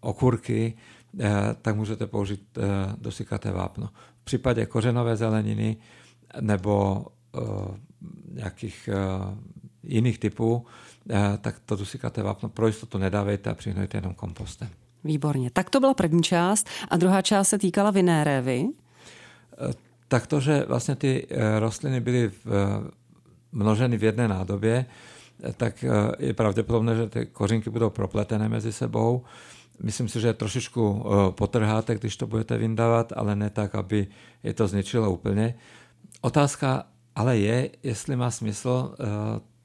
okurky, 0.00 0.74
tak 1.62 1.76
můžete 1.76 2.06
použít 2.06 2.58
dosykaté 2.98 3.52
vápno. 3.52 3.88
V 4.20 4.24
případě 4.24 4.66
kořenové 4.66 5.16
zeleniny 5.16 5.76
nebo 6.40 7.06
nějakých 8.32 8.88
jiných 9.82 10.18
typů, 10.18 10.66
tak 11.40 11.60
to 11.66 11.76
dusikáté 11.76 12.22
vápno 12.22 12.48
pro 12.48 12.66
jistotu 12.66 12.98
nedávejte 12.98 13.50
a 13.50 13.54
přihnojte 13.54 13.98
jenom 13.98 14.14
kompostem. 14.14 14.68
Výborně. 15.04 15.50
Tak 15.50 15.70
to 15.70 15.80
byla 15.80 15.94
první 15.94 16.22
část 16.22 16.68
a 16.88 16.96
druhá 16.96 17.22
část 17.22 17.48
se 17.48 17.58
týkala 17.58 17.90
vinné 17.90 18.24
révy. 18.24 18.68
Tak 20.08 20.26
to, 20.26 20.40
že 20.40 20.64
vlastně 20.68 20.96
ty 20.96 21.26
rostliny 21.58 22.00
byly 22.00 22.28
v, 22.28 22.46
množeny 23.52 23.96
v 23.98 24.04
jedné 24.04 24.28
nádobě, 24.28 24.86
tak 25.56 25.84
je 26.18 26.34
pravděpodobné, 26.34 26.96
že 26.96 27.08
ty 27.08 27.26
kořinky 27.26 27.70
budou 27.70 27.90
propletené 27.90 28.48
mezi 28.48 28.72
sebou. 28.72 29.22
Myslím 29.82 30.08
si, 30.08 30.20
že 30.20 30.34
trošičku 30.34 31.04
potrháte, 31.30 31.94
když 31.94 32.16
to 32.16 32.26
budete 32.26 32.58
vyndávat, 32.58 33.12
ale 33.16 33.36
ne 33.36 33.50
tak, 33.50 33.74
aby 33.74 34.06
je 34.42 34.54
to 34.54 34.68
zničilo 34.68 35.10
úplně. 35.10 35.54
Otázka 36.20 36.84
ale 37.16 37.38
je, 37.38 37.70
jestli 37.82 38.16
má 38.16 38.30
smysl 38.30 38.94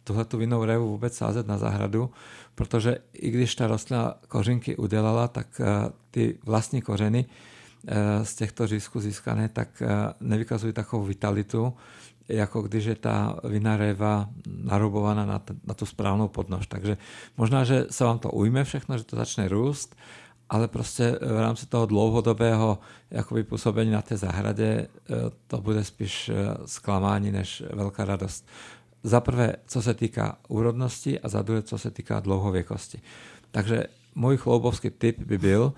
tuhle 0.04 0.26
tu 0.26 0.38
vinnou 0.38 0.66
révu 0.66 0.88
vůbec 0.90 1.18
sázet 1.18 1.48
na 1.48 1.58
zahradu, 1.58 2.10
protože 2.56 2.98
i 3.14 3.30
když 3.30 3.56
ta 3.56 3.68
rostlina 3.68 4.16
kořinky 4.28 4.76
udělala, 4.78 5.28
tak 5.28 5.62
ty 6.12 6.38
vlastní 6.44 6.82
kořeny 6.82 7.26
z 8.24 8.36
těchto 8.36 8.68
řízků 8.68 9.00
získané, 9.00 9.50
tak 9.50 9.84
nevykazují 10.22 10.74
takovou 10.74 11.04
vitalitu, 11.04 11.74
jako 12.30 12.62
když 12.62 12.86
je 12.86 12.96
ta 12.96 13.40
vinná 13.44 13.78
réva 13.78 14.30
narobovaná 14.64 15.26
na, 15.26 15.40
t- 15.40 15.54
na 15.68 15.74
tu 15.74 15.86
správnou 15.86 16.28
podnož. 16.28 16.68
Takže 16.68 16.98
možná, 17.38 17.64
že 17.64 17.86
se 17.90 18.04
vám 18.04 18.20
to 18.20 18.32
ujme 18.32 18.64
všechno, 18.64 18.98
že 18.98 19.04
to 19.04 19.16
začne 19.16 19.48
růst, 19.48 19.96
ale 20.50 20.68
prostě 20.68 21.20
v 21.22 21.40
rámci 21.40 21.66
toho 21.66 21.86
dlouhodobého 21.86 22.80
jakoby 23.12 23.44
působení 23.44 23.92
na 23.92 24.02
té 24.02 24.18
zahradě 24.18 24.88
to 25.48 25.62
bude 25.62 25.84
spíš 25.84 26.32
zklamání 26.66 27.32
než 27.32 27.64
velká 27.74 28.06
radost. 28.06 28.48
Za 29.04 29.22
prvé, 29.22 29.56
co 29.68 29.82
se 29.82 29.94
týká 29.94 30.38
úrodnosti 30.48 31.20
a 31.20 31.30
za 31.30 31.42
druhé, 31.42 31.62
co 31.62 31.78
se 31.78 31.92
týká 31.92 32.20
dlouhověkosti. 32.20 33.02
Takže 33.52 33.84
můj 34.16 34.38
chloubovský 34.38 34.90
tip 34.90 35.20
by 35.20 35.38
byl, 35.38 35.74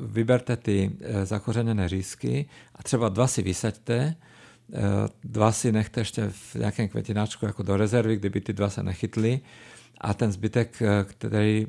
vyberte 0.00 0.56
ty 0.56 0.96
zakořeněné 1.24 1.88
řízky 1.88 2.48
a 2.74 2.82
třeba 2.82 3.08
dva 3.08 3.26
si 3.26 3.42
vysaďte, 3.42 4.14
dva 5.24 5.52
si 5.52 5.72
nechte 5.72 6.00
ještě 6.00 6.28
v 6.28 6.54
nějakém 6.54 6.88
květináčku 6.88 7.46
jako 7.46 7.62
do 7.62 7.76
rezervy, 7.76 8.16
kdyby 8.16 8.40
ty 8.40 8.52
dva 8.52 8.70
se 8.70 8.82
nechytly 8.82 9.40
a 10.00 10.14
ten 10.14 10.32
zbytek, 10.32 10.82
který 11.04 11.66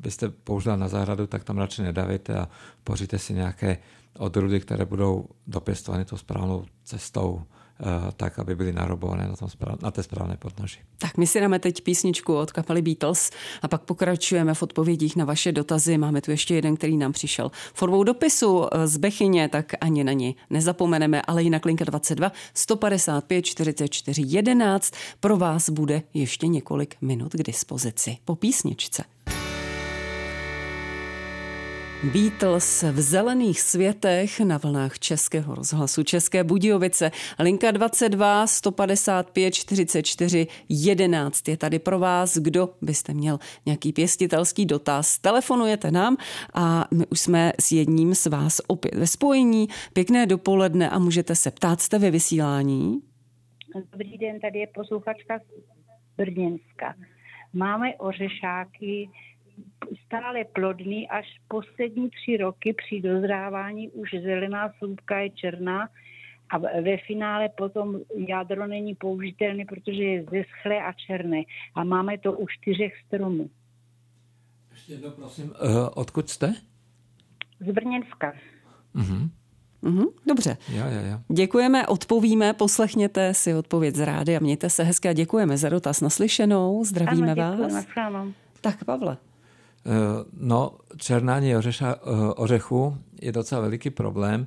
byste 0.00 0.28
použili 0.28 0.76
na 0.76 0.88
zahradu, 0.88 1.26
tak 1.26 1.44
tam 1.44 1.58
radši 1.58 1.82
nedávejte 1.82 2.38
a 2.38 2.48
poříte 2.84 3.18
si 3.18 3.34
nějaké 3.34 3.78
odrůdy, 4.18 4.60
které 4.60 4.84
budou 4.84 5.28
dopěstovány 5.46 6.04
tou 6.04 6.16
správnou 6.16 6.66
cestou. 6.84 7.42
Eh, 7.42 7.59
tak, 8.16 8.38
aby 8.38 8.54
byly 8.54 8.72
narobované 8.72 9.28
na, 9.28 9.36
tom 9.36 9.48
správ, 9.48 9.82
na 9.82 9.90
té 9.90 10.02
správné 10.02 10.36
podnoži. 10.36 10.78
Tak 10.98 11.16
my 11.16 11.26
si 11.26 11.40
dáme 11.40 11.58
teď 11.58 11.80
písničku 11.80 12.34
od 12.34 12.52
kapely 12.52 12.82
Beatles 12.82 13.30
a 13.62 13.68
pak 13.68 13.82
pokračujeme 13.82 14.54
v 14.54 14.62
odpovědích 14.62 15.16
na 15.16 15.24
vaše 15.24 15.52
dotazy. 15.52 15.98
Máme 15.98 16.20
tu 16.20 16.30
ještě 16.30 16.54
jeden, 16.54 16.76
který 16.76 16.96
nám 16.96 17.12
přišel 17.12 17.50
formou 17.74 18.04
dopisu 18.04 18.64
eh, 18.64 18.86
z 18.86 18.96
Bechyně, 18.96 19.48
tak 19.48 19.72
ani 19.80 20.04
na 20.04 20.12
ní 20.12 20.36
nezapomeneme, 20.50 21.22
ale 21.22 21.42
jinak 21.42 21.64
linka 21.64 21.84
22 21.84 22.32
155 22.54 23.42
44 23.42 24.22
11 24.26 24.94
pro 25.20 25.36
vás 25.36 25.70
bude 25.70 26.02
ještě 26.14 26.46
několik 26.46 26.96
minut 27.00 27.32
k 27.32 27.42
dispozici 27.42 28.16
po 28.24 28.36
písničce. 28.36 29.04
Beatles 32.04 32.82
v 32.82 33.00
zelených 33.00 33.60
světech 33.60 34.40
na 34.40 34.58
vlnách 34.58 34.98
Českého 34.98 35.54
rozhlasu 35.54 36.02
České 36.02 36.44
Budějovice. 36.44 37.10
Linka 37.38 37.70
22 37.70 38.46
155 38.46 39.54
44 39.54 40.46
11 40.68 41.48
je 41.48 41.56
tady 41.56 41.78
pro 41.78 41.98
vás. 41.98 42.38
Kdo 42.38 42.68
byste 42.82 43.14
měl 43.14 43.38
nějaký 43.66 43.92
pěstitelský 43.92 44.66
dotaz, 44.66 45.18
telefonujete 45.18 45.90
nám 45.90 46.16
a 46.54 46.88
my 46.94 47.06
už 47.06 47.20
jsme 47.20 47.52
s 47.60 47.72
jedním 47.72 48.14
z 48.14 48.26
vás 48.26 48.60
opět 48.66 48.94
ve 48.94 49.06
spojení. 49.06 49.68
Pěkné 49.92 50.26
dopoledne 50.26 50.90
a 50.90 50.98
můžete 50.98 51.34
se 51.34 51.50
ptát, 51.50 51.80
jste 51.80 51.98
ve 51.98 52.10
vysílání? 52.10 53.00
Dobrý 53.92 54.18
den, 54.18 54.40
tady 54.40 54.58
je 54.58 54.66
posluchačka 54.66 55.38
z 55.38 55.42
Brněnska. 56.16 56.94
Máme 57.52 57.96
ořešáky, 57.96 59.08
stále 60.06 60.44
plodný, 60.44 61.08
až 61.08 61.26
poslední 61.48 62.10
tři 62.10 62.36
roky 62.36 62.72
při 62.72 63.00
dozrávání 63.00 63.90
už 63.90 64.10
zelená 64.22 64.72
slupka 64.78 65.18
je 65.18 65.30
černá 65.30 65.88
a 66.50 66.58
ve 66.58 66.96
finále 67.06 67.48
potom 67.48 67.98
jádro 68.28 68.66
není 68.66 68.94
použitelné, 68.94 69.64
protože 69.64 70.02
je 70.02 70.22
zeschlé 70.22 70.82
a 70.82 70.92
černé. 70.92 71.42
A 71.74 71.84
máme 71.84 72.18
to 72.18 72.32
u 72.32 72.46
čtyřech 72.48 72.92
stromů. 73.06 73.50
Ještě 74.70 74.92
jedno, 74.92 75.10
prosím. 75.10 75.44
Uh, 75.44 75.88
odkud 75.94 76.30
jste? 76.30 76.54
Z 77.60 77.72
Brněnska. 77.72 78.32
Uh-huh. 78.94 79.30
Mm-hmm, 79.82 80.06
dobře. 80.26 80.56
Ja, 80.68 80.86
ja, 80.86 81.00
ja. 81.00 81.20
Děkujeme, 81.28 81.86
odpovíme, 81.86 82.52
poslechněte 82.52 83.34
si 83.34 83.54
odpověď 83.54 83.94
z 83.94 84.00
rády 84.00 84.36
a 84.36 84.40
mějte 84.40 84.70
se 84.70 84.82
hezky 84.82 85.08
a 85.08 85.12
děkujeme 85.12 85.56
za 85.56 85.68
dotaz 85.68 86.00
naslyšenou. 86.00 86.84
Zdravíme 86.84 87.32
ano, 87.32 87.58
vás. 87.58 87.86
Ano. 87.96 88.32
Tak 88.60 88.84
Pavle. 88.84 89.16
Eh, 89.86 90.24
no, 90.32 90.78
černání 90.96 91.56
ořeša, 91.56 91.94
eh, 91.94 92.34
ořechu 92.36 92.98
je 93.22 93.32
docela 93.32 93.60
veliký 93.60 93.90
problém. 93.90 94.46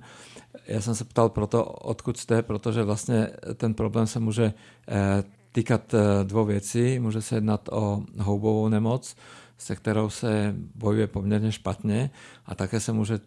Já 0.67 0.81
jsem 0.81 0.95
se 0.95 1.03
ptal 1.03 1.29
proto, 1.29 1.65
odkud 1.65 2.17
jste, 2.17 2.41
protože 2.41 2.83
vlastně 2.83 3.29
ten 3.55 3.73
problém 3.73 4.07
se 4.07 4.19
může 4.19 4.53
eh, 4.87 5.23
týkat 5.51 5.95
dvou 6.23 6.45
věcí. 6.45 6.99
Může 6.99 7.21
se 7.21 7.35
jednat 7.35 7.69
o 7.71 8.03
houbovou 8.19 8.69
nemoc, 8.69 9.15
se 9.57 9.75
kterou 9.75 10.09
se 10.09 10.55
bojuje 10.75 11.07
poměrně 11.07 11.51
špatně 11.51 12.09
a 12.45 12.55
také 12.55 12.79
se 12.79 12.93
může 12.93 13.19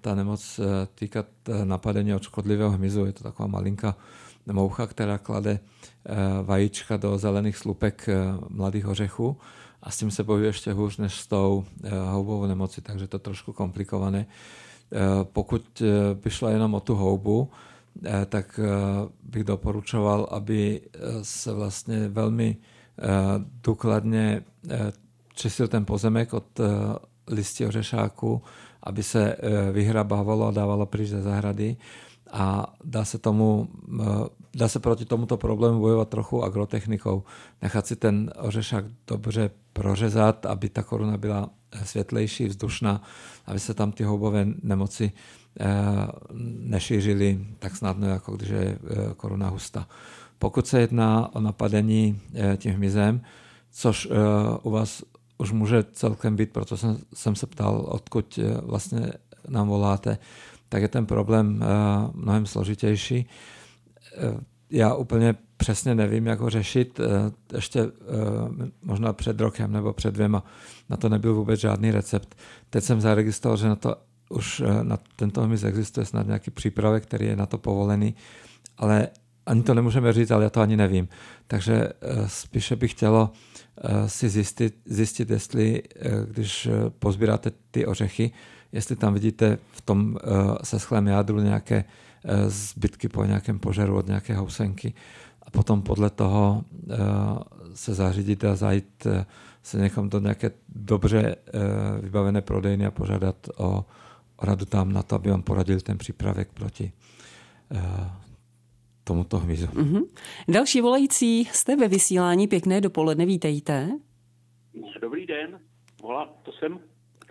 ta 0.00 0.14
nemoc 0.14 0.60
týkat 0.94 1.26
napadení 1.64 2.14
od 2.14 2.22
škodlivého 2.22 2.70
hmyzu. 2.70 3.06
Je 3.06 3.12
to 3.12 3.24
taková 3.24 3.46
malinká 3.46 3.96
moucha, 4.46 4.86
která 4.86 5.18
klade 5.18 5.60
vajíčka 6.42 6.96
do 6.96 7.18
zelených 7.18 7.56
slupek 7.56 8.08
mladých 8.48 8.86
ořechů 8.86 9.36
a 9.82 9.90
s 9.90 9.98
tím 9.98 10.10
se 10.10 10.24
bojuje 10.24 10.48
ještě 10.48 10.72
hůř 10.72 10.96
než 10.96 11.14
s 11.14 11.26
tou 11.26 11.64
eh, 11.84 11.90
houbovou 11.90 12.46
nemocí, 12.46 12.80
takže 12.80 13.08
to 13.08 13.16
je 13.16 13.20
trošku 13.20 13.52
komplikované. 13.52 14.26
Eh, 14.92 14.98
pokud 15.22 15.82
eh, 15.82 16.14
by 16.14 16.30
šlo 16.30 16.48
jenom 16.48 16.74
o 16.74 16.80
tu 16.80 16.94
houbu, 16.94 17.50
tak 18.26 18.60
bych 19.22 19.44
doporučoval, 19.44 20.28
aby 20.30 20.80
se 21.22 21.52
vlastně 21.52 22.08
velmi 22.08 22.56
důkladně 23.64 24.42
čistil 25.34 25.68
ten 25.68 25.84
pozemek 25.84 26.34
od 26.34 26.60
listí 27.28 27.66
ořešáku, 27.66 28.42
aby 28.82 29.02
se 29.02 29.36
vyhrabávalo 29.72 30.46
a 30.46 30.50
dávalo 30.50 30.86
pryč 30.86 31.08
ze 31.08 31.22
zahrady 31.22 31.76
a 32.32 32.74
dá 32.84 33.04
se, 33.04 33.18
tomu, 33.18 33.68
dá 34.54 34.68
se 34.68 34.78
proti 34.78 35.04
tomuto 35.04 35.36
problému 35.36 35.80
bojovat 35.80 36.08
trochu 36.08 36.44
agrotechnikou. 36.44 37.22
Nechat 37.62 37.86
si 37.86 37.96
ten 37.96 38.30
ořešák 38.38 38.84
dobře 39.06 39.50
prořezat, 39.78 40.46
aby 40.46 40.68
ta 40.68 40.82
koruna 40.82 41.16
byla 41.16 41.50
světlejší, 41.84 42.46
vzdušná, 42.46 43.02
aby 43.46 43.60
se 43.60 43.74
tam 43.74 43.92
ty 43.92 44.04
houbové 44.04 44.46
nemoci 44.62 45.12
eh, 45.60 45.66
nešířily 46.60 47.46
tak 47.58 47.76
snadno, 47.76 48.08
jako 48.08 48.36
když 48.36 48.48
je 48.48 48.58
eh, 48.60 48.78
koruna 49.16 49.48
hustá. 49.48 49.88
Pokud 50.38 50.66
se 50.66 50.80
jedná 50.80 51.34
o 51.34 51.40
napadení 51.40 52.20
eh, 52.34 52.56
tím 52.56 52.74
hmyzem, 52.74 53.20
což 53.70 54.08
u 54.62 54.70
vás 54.70 55.02
už 55.38 55.52
může 55.52 55.84
celkem 55.92 56.36
být, 56.36 56.52
proto 56.52 56.76
jsem, 56.76 56.98
jsem 57.14 57.34
se 57.34 57.46
ptal, 57.46 57.84
odkud 57.88 58.38
vlastně 58.62 59.12
nám 59.48 59.68
voláte, 59.68 60.18
tak 60.68 60.82
je 60.82 60.88
ten 60.88 61.06
problém 61.06 61.64
mnohem 62.14 62.46
složitější. 62.46 63.28
Já 64.70 64.94
úplně 64.94 65.34
přesně 65.56 65.94
nevím, 65.94 66.26
jak 66.26 66.40
ho 66.40 66.50
řešit. 66.50 67.00
Eh, 67.00 67.56
ještě 67.56 67.80
eh, 67.80 67.90
možná 68.82 69.12
před 69.12 69.40
rokem 69.40 69.72
nebo 69.72 69.92
před 69.92 70.14
dvěma 70.14 70.44
na 70.90 70.96
to 70.96 71.08
nebyl 71.08 71.34
vůbec 71.34 71.60
žádný 71.60 71.90
recept. 71.90 72.34
Teď 72.70 72.84
jsem 72.84 73.00
zaregistroval, 73.00 73.56
že 73.56 73.68
na 73.68 73.76
to 73.76 73.96
už 74.28 74.60
eh, 74.60 74.84
na 74.84 74.98
tento 75.16 75.42
hmyz 75.42 75.64
existuje 75.64 76.06
snad 76.06 76.26
nějaký 76.26 76.50
přípravek, 76.50 77.02
který 77.02 77.26
je 77.26 77.36
na 77.36 77.46
to 77.46 77.58
povolený, 77.58 78.14
ale 78.78 79.08
ani 79.46 79.62
to 79.62 79.74
nemůžeme 79.74 80.12
říct, 80.12 80.30
ale 80.30 80.44
já 80.44 80.50
to 80.50 80.60
ani 80.60 80.76
nevím. 80.76 81.08
Takže 81.46 81.88
spíše 82.26 82.76
bych 82.76 82.90
chtělo 82.90 83.30
si 84.06 84.28
zjistit, 84.28 84.78
zjistit 84.84 85.30
jestli 85.30 85.82
když 86.26 86.68
pozbíráte 86.98 87.50
ty 87.70 87.86
ořechy, 87.86 88.30
jestli 88.72 88.96
tam 88.96 89.14
vidíte 89.14 89.58
v 89.70 89.80
tom 89.80 90.18
seschlém 90.62 91.06
jádru 91.06 91.40
nějaké 91.40 91.84
zbytky 92.46 93.08
po 93.08 93.24
nějakém 93.24 93.58
požaru 93.58 93.96
od 93.96 94.06
nějaké 94.06 94.34
housenky 94.34 94.94
a 95.42 95.50
potom 95.50 95.82
podle 95.82 96.10
toho 96.10 96.64
se 97.74 97.94
zařídit 97.94 98.44
a 98.44 98.56
zajít 98.56 99.06
se 99.62 99.78
někam 99.78 100.08
do 100.08 100.20
nějaké 100.20 100.50
dobře 100.68 101.36
vybavené 102.00 102.42
prodejny 102.42 102.86
a 102.86 102.90
požádat 102.90 103.48
o 103.56 103.84
radu 104.42 104.64
tam 104.64 104.92
na 104.92 105.02
to, 105.02 105.14
aby 105.14 105.30
vám 105.30 105.42
poradil 105.42 105.80
ten 105.80 105.98
přípravek 105.98 106.52
proti 106.52 106.92
tomuto 109.04 109.38
hmyzu. 109.38 109.66
Mm-hmm. 109.66 110.02
Další 110.48 110.80
volající, 110.80 111.44
jste 111.44 111.76
ve 111.76 111.88
vysílání, 111.88 112.48
pěkné 112.48 112.80
dopoledne, 112.80 113.26
vítejte. 113.26 113.90
Dobrý 115.02 115.26
den, 115.26 115.60
volá, 116.02 116.26
to 116.42 116.52
jsem 116.52 116.78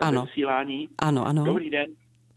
ano. 0.00 0.22
vysílání. 0.22 0.88
Ano, 0.98 1.26
ano. 1.26 1.44
Dobrý 1.44 1.70
den. 1.70 1.86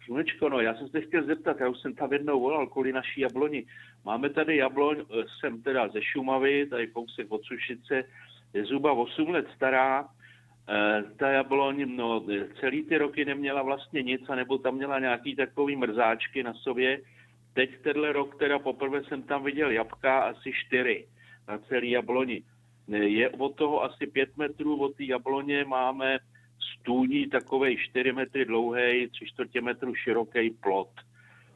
Slunečko, 0.05 0.49
no, 0.49 0.59
já 0.59 0.75
jsem 0.75 0.87
se 0.87 1.01
chtěl 1.01 1.23
zeptat, 1.23 1.59
já 1.59 1.69
už 1.69 1.79
jsem 1.79 1.95
tam 1.95 2.13
jednou 2.13 2.39
volal 2.39 2.67
kvůli 2.67 2.93
naší 2.93 3.21
jabloni. 3.21 3.65
Máme 4.05 4.29
tady 4.29 4.57
jabloň, 4.57 4.97
eh, 4.99 5.23
jsem 5.39 5.61
teda 5.61 5.87
ze 5.87 6.01
Šumavy, 6.01 6.65
tady 6.65 6.87
kousek 6.87 7.31
od 7.31 7.43
Sušice, 7.43 8.03
je 8.53 8.65
zhruba 8.65 8.91
8 8.91 9.29
let 9.29 9.47
stará. 9.55 10.09
E, 10.69 11.03
ta 11.17 11.29
jabloň, 11.29 11.95
no, 11.95 12.25
celý 12.59 12.83
ty 12.83 12.97
roky 12.97 13.25
neměla 13.25 13.61
vlastně 13.61 14.03
nic, 14.03 14.29
anebo 14.29 14.57
tam 14.57 14.75
měla 14.75 14.99
nějaký 14.99 15.35
takový 15.35 15.75
mrzáčky 15.75 16.43
na 16.43 16.53
sobě. 16.53 17.01
Teď 17.53 17.81
tenhle 17.81 18.13
rok 18.13 18.39
teda 18.39 18.59
poprvé 18.59 19.03
jsem 19.03 19.23
tam 19.23 19.43
viděl 19.43 19.71
jabka 19.71 20.19
asi 20.19 20.51
čtyři 20.53 21.07
na 21.47 21.57
celý 21.57 21.91
jabloni. 21.91 22.43
Je 22.87 23.29
od 23.29 23.55
toho 23.55 23.83
asi 23.83 24.07
pět 24.07 24.37
metrů 24.37 24.81
od 24.81 24.95
té 24.95 25.03
jabloně 25.03 25.65
máme 25.65 26.19
stůní 26.81 27.27
takovej 27.27 27.77
4 27.77 28.11
metry 28.11 28.45
dlouhý, 28.45 29.07
3 29.07 29.25
čtvrtě 29.25 29.61
metru 29.61 29.95
široký 29.95 30.49
plot. 30.49 30.89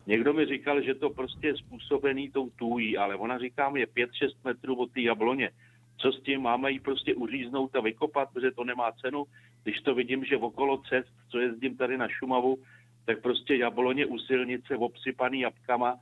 Někdo 0.08 0.34
mi 0.34 0.46
říkal, 0.46 0.82
že 0.82 0.94
to 0.94 1.10
prostě 1.10 1.48
je 1.48 1.58
způsobený 1.58 2.32
tou 2.32 2.50
tůjí, 2.50 2.98
ale 2.98 3.16
ona 3.16 3.38
říká 3.38 3.70
mi 3.70 3.80
je 3.80 3.86
5-6 3.86 4.08
metrů 4.44 4.76
od 4.76 4.92
té 4.92 5.02
jabloně. 5.02 5.50
Co 5.98 6.12
s 6.12 6.22
tím? 6.22 6.42
Máme 6.42 6.72
ji 6.72 6.80
prostě 6.80 7.16
uříznout 7.16 7.76
a 7.76 7.82
vykopat, 7.82 8.30
protože 8.34 8.52
to 8.52 8.64
nemá 8.64 8.92
cenu. 8.92 9.26
Když 9.64 9.82
to 9.82 9.96
vidím, 9.96 10.26
že 10.26 10.38
okolo 10.38 10.78
cest, 10.90 11.14
co 11.30 11.40
jezdím 11.40 11.78
tady 11.78 11.98
na 11.98 12.08
Šumavu, 12.08 12.58
tak 13.06 13.22
prostě 13.22 13.56
jabloně 13.56 14.06
u 14.06 14.20
silnice 14.20 14.78
obsypaný 14.78 15.40
jabkama 15.40 15.96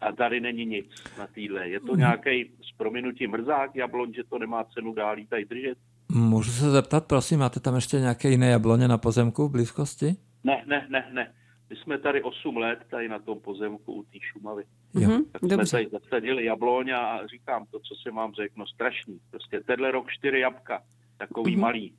a 0.00 0.12
tady 0.12 0.40
není 0.40 0.64
nic 0.66 1.04
na 1.18 1.26
týdle. 1.26 1.68
Je 1.68 1.80
to 1.80 1.92
hmm. 1.92 1.98
nějaký 1.98 2.50
s 2.62 2.76
prominutí 2.76 3.26
mrzák 3.26 3.76
jabloň, 3.76 4.12
že 4.12 4.24
to 4.24 4.38
nemá 4.38 4.64
cenu 4.64 4.94
dál 4.94 5.16
tady 5.28 5.44
držet? 5.44 5.78
Můžu 6.12 6.50
se 6.50 6.70
zeptat, 6.70 7.06
prosím, 7.06 7.38
máte 7.38 7.60
tam 7.60 7.74
ještě 7.74 8.00
nějaké 8.00 8.30
jiné 8.30 8.48
jabloně 8.48 8.88
na 8.88 8.98
pozemku 8.98 9.48
v 9.48 9.50
blízkosti? 9.50 10.16
Ne, 10.44 10.64
ne, 10.66 10.86
ne, 10.90 11.10
ne. 11.12 11.34
My 11.70 11.76
jsme 11.76 11.98
tady 11.98 12.22
8 12.22 12.56
let 12.56 12.78
tady 12.90 13.08
na 13.08 13.18
tom 13.18 13.40
pozemku 13.40 13.92
u 13.92 14.02
té 14.02 14.18
Šumavy. 14.20 14.64
Jo. 14.94 15.10
Tak 15.32 15.40
jsme 15.40 15.48
Dobře. 15.48 15.70
tady 15.70 15.88
zasadili 15.92 16.44
jabloň 16.44 16.90
a 16.90 17.26
říkám 17.26 17.64
to, 17.70 17.78
co 17.78 17.94
se 18.02 18.10
mám 18.10 18.34
řekl, 18.34 18.54
no 18.56 18.66
strašný. 18.66 19.18
Prostě 19.30 19.60
tenhle 19.60 19.90
rok 19.90 20.06
čtyři 20.10 20.38
jabka, 20.38 20.82
takový 21.18 21.56
mm-hmm. 21.56 21.60
malý. 21.60 21.94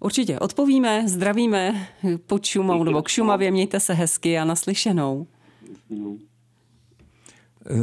Určitě 0.00 0.38
odpovíme, 0.38 1.08
zdravíme 1.08 1.88
pod 2.26 2.44
Šumou 2.44 2.84
nebo 2.84 3.02
k 3.02 3.08
Šumavě, 3.08 3.50
mějte 3.50 3.80
se 3.80 3.94
hezky 3.94 4.38
a 4.38 4.44
naslyšenou. 4.44 5.26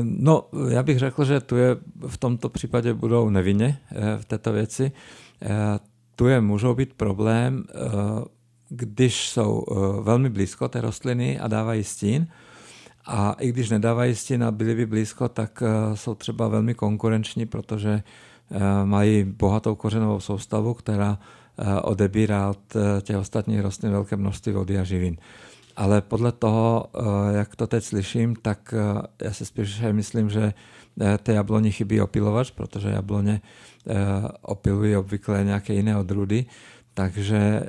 No, 0.04 0.50
já 0.70 0.84
bych 0.84 1.00
řekl, 1.00 1.26
že 1.26 1.40
tu 1.40 1.56
je 1.56 1.76
v 2.08 2.18
tomto 2.18 2.50
případě 2.50 2.94
budou 2.94 3.30
nevinně 3.30 3.80
eh, 3.92 4.18
v 4.18 4.26
této 4.26 4.54
věci. 4.54 4.92
Eh, 5.42 5.48
tu 6.16 6.28
je 6.28 6.42
můžou 6.42 6.76
být 6.76 6.94
problém, 6.94 7.64
eh, 7.70 7.76
když 8.70 9.30
jsou 9.30 9.66
velmi 10.02 10.30
blízko 10.30 10.68
té 10.68 10.82
rostliny 10.82 11.40
a 11.40 11.48
dávají 11.48 11.84
stín, 11.84 12.28
a 13.06 13.36
i 13.40 13.50
když 13.50 13.70
nedávají 13.70 14.16
stín 14.16 14.44
a 14.44 14.52
byli 14.52 14.76
by 14.76 14.86
blízko, 14.86 15.30
tak 15.30 15.64
jsou 15.94 16.16
třeba 16.16 16.48
velmi 16.48 16.74
konkurenční, 16.74 17.46
protože 17.46 18.04
mají 18.84 19.24
bohatou 19.24 19.76
kořenovou 19.76 20.20
soustavu, 20.20 20.74
která 20.74 21.20
Eh, 21.58 21.82
odebírá 21.82 22.50
od 22.50 22.76
eh, 22.76 23.02
těch 23.02 23.18
ostatních 23.18 23.60
rostlin 23.60 23.92
velké 23.92 24.16
množství 24.16 24.54
vody 24.54 24.80
a 24.80 24.84
živin. 24.84 25.18
Ale 25.76 26.02
podle 26.02 26.32
toho, 26.32 26.86
eh, 26.96 27.38
jak 27.38 27.56
to 27.56 27.68
teď 27.68 27.84
slyším, 27.84 28.36
tak 28.36 28.74
já 29.22 29.34
si 29.34 29.46
spíš 29.46 29.82
myslím, 29.92 30.30
že 30.30 30.54
té 31.24 31.34
jabloni 31.34 31.72
chybí 31.72 32.02
opilovač, 32.02 32.52
protože 32.52 32.90
jabloně 32.90 33.42
opilují 34.42 34.96
obvykle 34.96 35.44
nějaké 35.44 35.74
jiné 35.74 35.98
odrůdy, 35.98 36.46
takže 36.94 37.64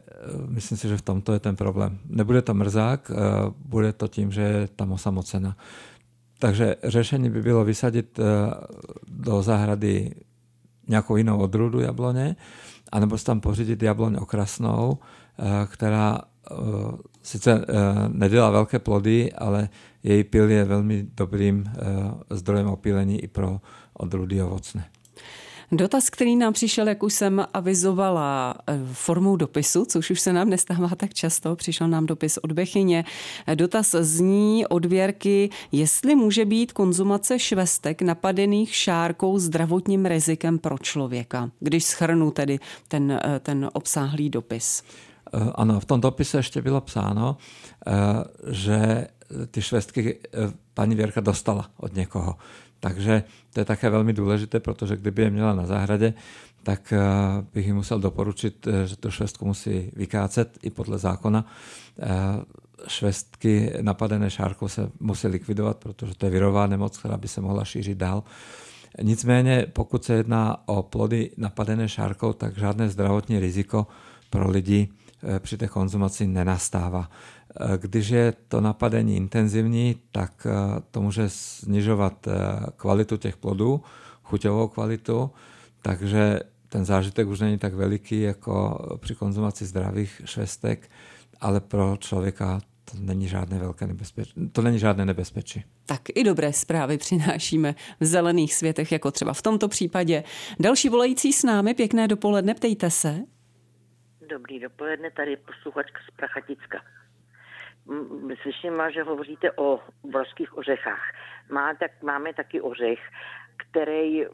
myslím 0.48 0.78
si, 0.78 0.88
že 0.88 0.96
v 0.96 1.02
tomto 1.02 1.32
je 1.32 1.38
ten 1.38 1.56
problém. 1.56 1.98
Nebude 2.08 2.42
to 2.42 2.54
mrzák, 2.54 3.10
bude 3.58 3.92
to 3.92 4.08
tím, 4.08 4.32
že 4.32 4.40
je 4.40 4.68
tam 4.76 4.92
osamocena. 4.92 5.56
Takže 6.38 6.76
řešení 6.84 7.30
by 7.30 7.42
bylo 7.42 7.64
vysadit 7.64 8.20
do 9.08 9.42
zahrady 9.42 10.14
nějakou 10.88 11.16
jinou 11.16 11.38
odrůdu 11.38 11.80
jabloně, 11.80 12.36
anebo 12.92 13.18
si 13.18 13.24
tam 13.24 13.40
pořídit 13.40 13.82
jabloň 13.82 14.16
okrasnou, 14.20 14.98
eh, 15.38 15.66
která 15.66 16.18
eh, 16.50 16.54
sice 17.22 17.52
eh, 17.52 17.74
nedělá 18.08 18.50
velké 18.50 18.78
plody, 18.78 19.32
ale 19.32 19.68
její 20.02 20.24
pil 20.24 20.50
je 20.50 20.64
velmi 20.64 21.06
dobrým 21.16 21.64
zdrojem 22.30 22.66
opílení 22.66 23.20
i 23.20 23.28
pro 23.28 23.60
odrůdy 23.92 24.42
ovocné. 24.42 24.84
Dotaz, 25.72 26.10
který 26.10 26.36
nám 26.36 26.52
přišel, 26.52 26.88
jak 26.88 27.02
už 27.02 27.14
jsem 27.14 27.46
avizovala, 27.54 28.54
formou 28.92 29.36
dopisu, 29.36 29.84
což 29.84 30.10
už 30.10 30.20
se 30.20 30.32
nám 30.32 30.50
nestává 30.50 30.88
tak 30.96 31.14
často, 31.14 31.56
přišel 31.56 31.88
nám 31.88 32.06
dopis 32.06 32.38
od 32.38 32.52
Bechyně. 32.52 33.04
Dotaz 33.54 33.94
zní 34.00 34.66
od 34.66 34.86
Věrky, 34.86 35.50
jestli 35.72 36.14
může 36.14 36.44
být 36.44 36.72
konzumace 36.72 37.38
švestek 37.38 38.02
napadených 38.02 38.74
šárkou 38.74 39.38
zdravotním 39.38 40.06
rizikem 40.06 40.58
pro 40.58 40.78
člověka, 40.78 41.50
když 41.60 41.84
schrnu 41.84 42.30
tedy 42.30 42.58
ten, 42.88 43.20
ten 43.42 43.70
obsáhlý 43.72 44.30
dopis. 44.30 44.82
Eh, 45.34 45.52
ano, 45.54 45.80
v 45.80 45.84
tom 45.84 46.00
dopise 46.00 46.38
ještě 46.38 46.62
bylo 46.62 46.80
psáno, 46.80 47.36
eh, 47.86 47.92
že 48.52 49.06
ty 49.50 49.62
švestky 49.62 50.18
eh, 50.24 50.52
paní 50.74 50.94
Věrka 50.94 51.20
dostala 51.20 51.70
od 51.76 51.94
někoho. 51.94 52.36
Takže 52.86 53.22
to 53.52 53.60
je 53.60 53.64
také 53.64 53.90
velmi 53.90 54.12
důležité, 54.12 54.60
protože 54.60 54.96
kdyby 54.96 55.22
je 55.22 55.30
měla 55.30 55.54
na 55.54 55.66
zahradě, 55.66 56.14
tak 56.62 56.92
eh, 56.92 57.00
bych 57.54 57.66
jim 57.66 57.76
musel 57.76 57.98
doporučit, 57.98 58.66
eh, 58.66 58.86
že 58.86 58.96
to 58.96 59.10
švestku 59.10 59.46
musí 59.46 59.90
vykácet 59.96 60.58
i 60.62 60.70
podle 60.70 60.98
zákona. 60.98 61.46
Eh, 61.98 62.06
švestky 62.88 63.72
napadené 63.80 64.30
šárkou 64.30 64.68
se 64.68 64.90
musí 65.00 65.26
likvidovat, 65.26 65.76
protože 65.76 66.14
to 66.14 66.26
je 66.26 66.30
virová 66.30 66.66
nemoc, 66.66 66.98
která 66.98 67.16
by 67.16 67.28
se 67.28 67.40
mohla 67.40 67.64
šířit 67.64 67.98
dál. 67.98 68.22
Nicméně, 69.02 69.66
pokud 69.72 70.04
se 70.04 70.14
jedná 70.14 70.68
o 70.68 70.82
plody 70.82 71.30
napadené 71.36 71.88
šárkou, 71.88 72.32
tak 72.32 72.58
žádné 72.58 72.88
zdravotní 72.88 73.40
riziko 73.40 73.86
pro 74.30 74.50
lidi 74.50 74.88
při 75.38 75.56
té 75.56 75.68
konzumaci 75.68 76.26
nenastává. 76.26 77.10
Když 77.76 78.08
je 78.08 78.32
to 78.48 78.60
napadení 78.60 79.16
intenzivní, 79.16 79.96
tak 80.12 80.46
eh, 80.46 80.82
to 80.90 81.00
může 81.00 81.28
snižovat 81.28 82.26
eh, 82.26 82.32
kvalitu 82.76 83.16
těch 83.16 83.36
plodů, 83.36 83.82
chuťovou 84.22 84.68
kvalitu, 84.68 85.30
takže 85.82 86.40
ten 86.68 86.84
zážitek 86.84 87.28
už 87.28 87.40
není 87.40 87.58
tak 87.58 87.74
veliký 87.74 88.20
jako 88.20 88.78
při 89.00 89.14
konzumaci 89.14 89.64
zdravých 89.64 90.22
švestek, 90.24 90.90
ale 91.40 91.60
pro 91.60 91.96
člověka 91.96 92.60
to 92.84 92.92
není 93.00 93.28
žádné 93.28 93.58
velké 93.58 93.86
nebezpečí. 93.86 94.32
To 94.52 94.62
není 94.62 94.78
žádné 94.78 95.04
nebezpečí. 95.04 95.64
Tak 95.86 96.00
i 96.14 96.24
dobré 96.24 96.52
zprávy 96.52 96.98
přinášíme 96.98 97.74
v 98.00 98.04
zelených 98.04 98.54
světech, 98.54 98.92
jako 98.92 99.10
třeba 99.10 99.32
v 99.32 99.42
tomto 99.42 99.68
případě. 99.68 100.24
Další 100.60 100.88
volající 100.88 101.32
s 101.32 101.42
námi, 101.42 101.74
pěkné 101.74 102.08
dopoledne, 102.08 102.54
ptejte 102.54 102.90
se. 102.90 103.18
Dobrý 104.30 104.60
dopoledne, 104.60 105.10
tady 105.10 105.30
je 105.30 105.36
posluchačka 105.36 105.98
z 106.08 106.16
Prachaticka 106.16 106.78
slyším, 108.42 108.82
že 108.94 109.02
hovoříte 109.02 109.52
o 109.52 109.80
obrovských 110.02 110.58
ořechách. 110.58 111.02
Má, 111.50 111.74
tak, 111.74 112.02
máme 112.02 112.34
taky 112.34 112.60
ořech, 112.60 112.98
který 113.56 114.24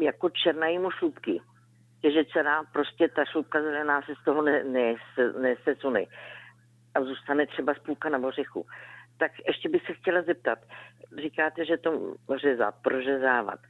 jako 0.00 0.30
černají 0.30 0.78
mu 0.78 0.90
šlubky. 0.90 1.40
že 2.02 2.24
celá 2.32 2.64
prostě 2.72 3.08
ta 3.08 3.24
šlubka 3.24 3.62
zelená 3.62 4.02
se 4.02 4.12
z 4.20 4.24
toho 4.24 4.42
nesecune. 5.40 6.00
Ne, 6.00 6.06
a 6.94 7.04
zůstane 7.04 7.46
třeba 7.46 7.74
spůlka 7.74 8.08
na 8.08 8.18
ořechu. 8.18 8.66
Tak 9.18 9.32
ještě 9.48 9.68
bych 9.68 9.86
se 9.86 9.92
chtěla 9.92 10.22
zeptat. 10.22 10.58
Říkáte, 11.22 11.64
že 11.64 11.76
to 11.76 12.14
řezat, 12.40 12.74
prořezávat. 12.82 13.60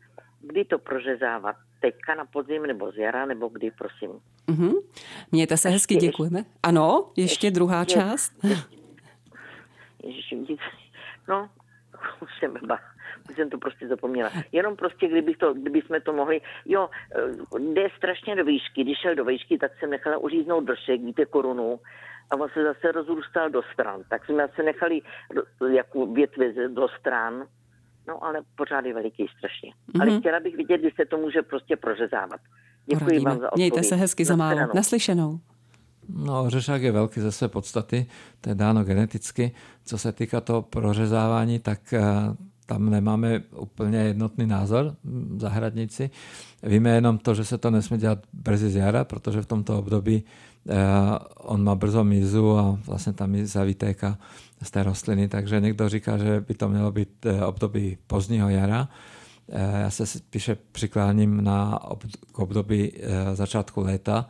Kdy 0.41 0.65
to 0.65 0.79
prořezávat? 0.79 1.57
Teďka 1.81 2.15
na 2.15 2.25
podzim 2.25 2.63
nebo 2.63 2.93
z 2.93 2.97
jara, 2.97 3.27
nebo 3.27 3.49
kdy, 3.49 3.71
prosím? 3.71 4.11
Mm-hmm. 4.49 4.73
Mějte 5.33 5.57
se 5.57 5.69
hezky, 5.69 5.97
děkujeme. 5.97 6.45
Ano, 6.63 7.05
ještě, 7.17 7.23
ještě 7.23 7.51
druhá 7.51 7.85
část. 7.85 8.33
Ještě, 8.45 8.76
Ježiši, 10.07 10.57
no, 11.29 11.51
už 12.23 12.39
jsem, 12.39 12.55
ba, 12.67 12.79
už 13.31 13.37
jsem 13.37 13.51
to 13.51 13.59
prostě 13.59 13.89
zapomněla. 13.89 14.31
Jenom 14.53 14.77
prostě, 14.77 15.09
kdybych 15.09 15.37
to, 15.37 15.55
kdyby 15.55 15.83
jsme 15.83 16.01
to 16.01 16.13
mohli, 16.13 16.41
jo, 16.65 16.91
jde 17.59 17.89
strašně 17.97 18.37
do 18.37 18.45
výšky, 18.45 18.85
když 18.85 18.99
šel 18.99 19.15
do 19.15 19.25
výšky, 19.25 19.59
tak 19.59 19.73
jsem 19.79 19.91
nechala 19.91 20.19
uříznout 20.19 20.65
došek, 20.65 21.01
víte, 21.01 21.27
korunu, 21.27 21.81
a 22.31 22.37
on 22.37 22.49
se 22.49 22.63
zase 22.65 22.93
rozrůstal 22.93 23.51
do 23.51 23.63
stran. 23.73 24.03
Tak 24.11 24.25
jsme 24.25 24.49
se 24.55 24.63
nechali 24.63 25.01
jako 25.73 26.07
větve 26.07 26.69
do 26.69 26.89
stran 26.89 27.47
No 28.09 28.25
ale 28.25 28.43
pořád 28.57 28.85
je 28.85 28.95
veliký 28.95 29.27
strašně. 29.39 29.71
Mm-hmm. 29.71 30.03
Ale 30.03 30.21
chtěla 30.21 30.41
bych 30.41 30.57
vidět, 30.57 30.79
když 30.79 30.95
se 30.95 31.05
to 31.07 31.17
může 31.17 31.43
prostě 31.43 31.77
prořezávat. 31.77 32.41
Děkuji 32.87 32.99
Poradíme. 32.99 33.31
vám 33.31 33.41
za 33.41 33.47
odpověď. 33.47 33.73
Mějte 33.73 33.89
se 33.89 33.95
hezky 33.97 34.25
za 34.25 34.37
málo. 34.37 34.61
Naslyšenou. 34.75 35.39
No, 36.09 36.51
řešák 36.51 36.83
je 36.83 36.93
velký 36.93 37.21
ze 37.21 37.33
své 37.33 37.49
podstaty, 37.49 38.07
to 38.41 38.49
je 38.49 38.55
dáno 38.55 38.85
geneticky. 38.85 39.53
Co 39.85 39.99
se 39.99 40.13
týká 40.13 40.41
toho 40.41 40.63
prořezávání, 40.63 41.59
tak 41.59 41.93
eh, 41.93 42.03
tam 42.67 42.91
nemáme 42.91 43.43
úplně 43.57 43.99
jednotný 43.99 44.47
názor 44.47 44.97
zahradníci. 45.37 46.11
Víme 46.63 46.91
jenom 46.91 47.19
to, 47.19 47.35
že 47.35 47.45
se 47.45 47.59
to 47.59 47.71
nesmí 47.71 47.99
dělat 47.99 48.19
brzy 48.33 48.71
z 48.71 48.77
jara, 48.77 49.05
protože 49.05 49.43
v 49.43 49.47
tomto 49.47 49.79
období 49.79 50.25
eh, 50.69 50.75
on 51.37 51.65
má 51.65 51.75
brzo 51.75 52.05
mízu 52.05 52.59
a 52.59 52.79
vlastně 52.87 53.13
tam 53.13 53.31
míza 53.31 53.65
vytéká 53.65 54.19
z 54.63 54.71
té 54.71 54.83
rostliny, 54.83 55.29
takže 55.29 55.61
někdo 55.61 55.89
říká, 55.89 56.19
že 56.19 56.45
by 56.49 56.55
to 56.55 56.69
mělo 56.69 56.93
být 56.93 57.27
eh, 57.27 57.45
období 57.45 57.99
pozdního 58.07 58.49
jara. 58.49 58.89
Já 59.83 59.91
se 59.91 60.07
spíše 60.07 60.57
přikláním 60.73 61.45
na 61.45 61.79
období 62.35 62.93
začátku 63.35 63.81
léta, 63.81 64.29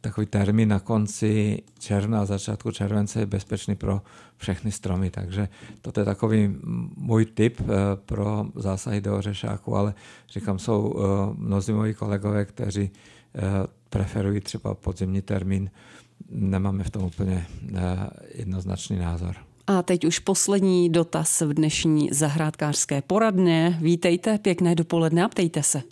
takový 0.00 0.26
termín 0.26 0.68
na 0.68 0.80
konci 0.80 1.62
června 1.78 2.20
a 2.20 2.24
začátku 2.24 2.70
července 2.70 3.20
je 3.20 3.26
bezpečný 3.26 3.74
pro 3.74 4.02
všechny 4.36 4.72
stromy, 4.72 5.10
takže 5.10 5.48
toto 5.82 6.00
je 6.00 6.04
takový 6.04 6.56
můj 6.96 7.24
tip 7.26 7.60
eh, 7.60 7.64
pro 8.06 8.46
zásahy 8.54 9.00
do 9.00 9.16
ořešáku, 9.16 9.76
ale 9.76 9.94
říkám, 10.32 10.58
jsou 10.58 10.94
eh, 10.96 11.34
mnozí 11.38 11.72
moji 11.72 11.94
kolegové, 11.94 12.44
kteří 12.44 12.90
eh, 13.34 13.40
preferují 13.90 14.40
třeba 14.40 14.74
podzimní 14.74 15.22
termín, 15.22 15.70
nemáme 16.30 16.84
v 16.84 16.90
tom 16.90 17.04
úplně 17.04 17.46
jednoznačný 18.34 18.98
názor. 18.98 19.36
A 19.66 19.82
teď 19.82 20.04
už 20.04 20.18
poslední 20.18 20.90
dotaz 20.90 21.40
v 21.40 21.54
dnešní 21.54 22.08
zahrádkářské 22.12 23.02
poradně. 23.02 23.78
Vítejte, 23.80 24.38
pěkné 24.38 24.74
dopoledne 24.74 25.24
a 25.24 25.28
ptejte 25.28 25.62
se. 25.62 25.82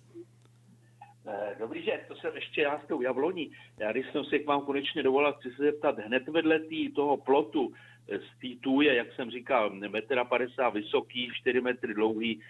Dobrý 1.59 1.83
den, 1.83 2.01
to 2.09 2.17
jsem 2.17 2.35
ještě 2.35 2.63
já 2.63 2.81
s 2.81 2.87
tou 2.87 3.03
jabloní. 3.03 3.53
Já 3.79 3.93
když 3.93 4.07
jsem 4.13 4.25
se 4.25 4.39
k 4.39 4.47
vám 4.47 4.61
konečně 4.61 5.03
dovolal, 5.03 5.33
chci 5.33 5.51
se 5.51 5.63
zeptat, 5.63 5.99
hned 5.99 6.29
vedle 6.29 6.61
tý, 6.61 6.93
toho 6.93 7.17
plotu 7.17 7.73
eh, 8.09 8.19
z 8.19 8.41
té 8.41 8.61
tůje, 8.61 8.95
jak 8.95 9.13
jsem 9.13 9.31
říkal, 9.31 9.71
metra 9.71 10.25
50 10.25 10.71
vysoký, 10.71 11.31
4 11.35 11.61
metry 11.61 11.95
dlouhý, 11.95 12.43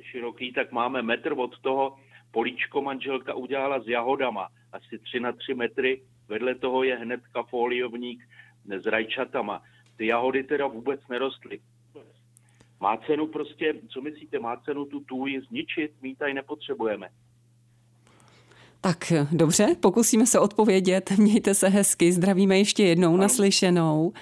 široký, 0.00 0.52
tak 0.52 0.72
máme 0.72 1.02
metr 1.02 1.32
od 1.36 1.58
toho 1.58 1.96
políčko 2.30 2.82
manželka 2.82 3.34
udělala 3.34 3.80
s 3.80 3.88
jahodama, 3.88 4.48
asi 4.72 4.98
3 4.98 5.20
na 5.20 5.32
3 5.32 5.54
metry. 5.54 6.02
Vedle 6.28 6.54
toho 6.54 6.82
je 6.82 6.96
hnedka 6.96 7.42
foliovník 7.42 8.28
s 8.64 8.86
rajčatama. 8.86 9.62
Ty 9.96 10.06
jahody 10.06 10.44
teda 10.44 10.66
vůbec 10.66 11.00
nerostly. 11.08 11.60
Má 12.80 12.96
cenu 12.96 13.26
prostě, 13.26 13.74
co 13.88 14.00
myslíte, 14.00 14.38
má 14.38 14.56
cenu 14.56 14.84
tu 14.84 15.00
tůji 15.00 15.40
zničit? 15.40 15.92
My 16.02 16.08
ji 16.08 16.16
tady 16.16 16.34
nepotřebujeme. 16.34 17.08
Tak 18.80 19.12
dobře, 19.32 19.76
pokusíme 19.80 20.26
se 20.26 20.38
odpovědět. 20.38 21.10
Mějte 21.18 21.54
se 21.54 21.68
hezky, 21.68 22.12
zdravíme 22.12 22.58
ještě 22.58 22.84
jednou 22.84 23.08
ano. 23.08 23.16
naslyšenou. 23.16 24.12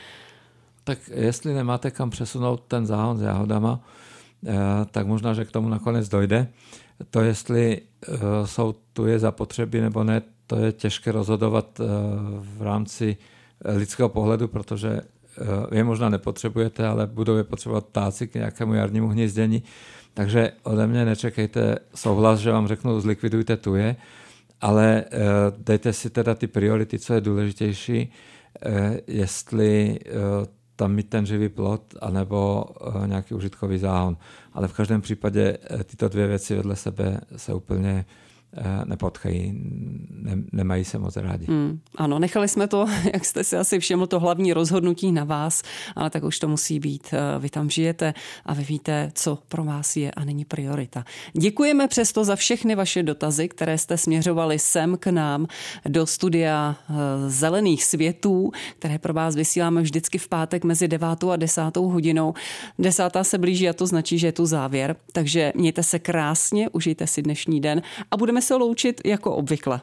Tak 0.84 0.98
jestli 1.14 1.54
nemáte 1.54 1.90
kam 1.90 2.11
přesunout 2.11 2.62
ten 2.68 2.86
záhon 2.86 3.18
s 3.18 3.22
jahodama, 3.22 3.80
eh, 4.46 4.54
tak 4.90 5.07
možná, 5.07 5.34
že 5.34 5.44
k 5.44 5.52
tomu 5.52 5.68
nakonec 5.68 6.09
dojde. 6.09 6.48
To, 7.11 7.20
jestli 7.20 7.80
eh, 7.80 8.16
jsou 8.44 8.74
tu 8.92 9.07
je 9.07 9.18
zapotřeby 9.18 9.80
nebo 9.80 10.04
ne, 10.04 10.22
to 10.46 10.57
je 10.57 10.72
těžké 10.72 11.12
rozhodovat 11.12 11.80
eh, 11.80 11.84
v 12.40 12.62
rámci 12.62 13.16
lidského 13.64 14.09
pohledu, 14.09 14.48
protože 14.48 15.00
je 15.72 15.84
možná 15.84 16.09
nepotřebujete, 16.09 16.86
ale 16.86 17.07
budou 17.07 17.36
je 17.36 17.44
potřebovat 17.44 17.86
ptáci 17.86 18.26
k 18.26 18.34
nějakému 18.34 18.74
jarnímu 18.74 19.09
hnízdění. 19.09 19.62
Takže 20.14 20.52
ode 20.62 20.86
mě 20.86 21.04
nečekejte 21.04 21.78
souhlas, 21.94 22.40
že 22.40 22.52
vám 22.52 22.68
řeknu, 22.68 23.00
zlikvidujte 23.00 23.57
tuje 23.57 23.96
ale 24.61 25.04
eh, 25.04 25.18
dejte 25.59 25.92
si 25.92 26.11
teda 26.11 26.34
ty 26.34 26.46
priority, 26.46 26.98
co 26.98 27.14
je 27.14 27.20
důležitější, 27.20 28.12
eh, 28.62 29.00
jestli 29.07 29.98
eh, 30.07 30.11
tam 30.76 30.92
mít 30.92 31.09
ten 31.09 31.26
živý 31.26 31.48
plot, 31.48 31.94
anebo 32.00 32.64
nějaký 33.07 33.34
užitkový 33.34 33.78
záhon. 33.78 34.16
Ale 34.52 34.68
v 34.68 34.72
každém 34.72 35.00
případě 35.00 35.59
tyto 35.84 36.09
dvě 36.09 36.26
věci 36.26 36.54
vedle 36.54 36.76
sebe 36.76 37.20
se 37.36 37.54
úplně 37.54 38.04
nepotkají, 38.84 39.53
ne, 40.11 40.36
nemají 40.53 40.84
se 40.84 40.99
moc 40.99 41.16
rádi. 41.16 41.47
Hmm, 41.47 41.80
ano, 41.97 42.18
nechali 42.18 42.49
jsme 42.49 42.66
to, 42.68 42.86
jak 43.14 43.24
jste 43.24 43.44
si 43.44 43.57
asi 43.57 43.78
všiml, 43.78 44.07
to 44.07 44.20
hlavní 44.20 44.53
rozhodnutí 44.53 45.12
na 45.12 45.24
vás, 45.24 45.62
ale 45.97 46.11
tak 46.11 46.22
už 46.22 46.38
to 46.38 46.49
musí 46.49 46.80
být. 46.80 47.09
Eh, 47.12 47.38
vy 47.38 47.51
tam 47.51 47.70
žijete 47.70 48.14
a 48.44 48.55
vy 48.55 48.64
víte, 48.64 49.11
co 49.14 49.38
pro 49.49 49.64
vás 49.64 49.97
je 49.97 50.11
a 50.11 50.24
není 50.24 50.44
priorita. 50.44 51.05
Děkujeme 51.32 51.88
přesto 51.88 52.24
za 52.24 52.36
všechny 52.36 52.74
vaše 52.74 53.03
dotazy, 53.03 53.49
které 53.49 53.78
jste 53.78 53.97
směřovali 53.97 54.59
sem 54.59 54.97
k 54.97 55.07
nám 55.07 55.47
do 55.88 56.07
studia 56.07 56.76
eh, 56.90 56.94
Zelených 57.30 57.84
světů, 57.84 58.51
které 58.78 58.99
pro 58.99 59.14
vás 59.14 59.36
vysíláme 59.36 59.82
vždycky 59.82 60.18
v 60.18 60.28
pátek 60.28 60.64
mezi 60.64 60.88
9 60.88 61.24
a 61.32 61.36
10 61.36 61.76
hodinou. 61.76 62.34
Desátá 62.78 63.24
se 63.24 63.38
blíží 63.38 63.68
a 63.68 63.72
to 63.72 63.86
značí, 63.86 64.18
že 64.18 64.26
je 64.26 64.32
tu 64.32 64.47
závěr. 64.47 64.97
Takže 65.12 65.53
mějte 65.55 65.82
se 65.82 65.99
krásně, 65.99 66.68
užijte 66.68 67.07
si 67.07 67.22
dnešní 67.22 67.61
den 67.61 67.82
a 68.11 68.16
budeme 68.16 68.42
se 68.47 68.55
loučit 68.55 69.01
jako 69.05 69.32
obvykle. 69.32 69.80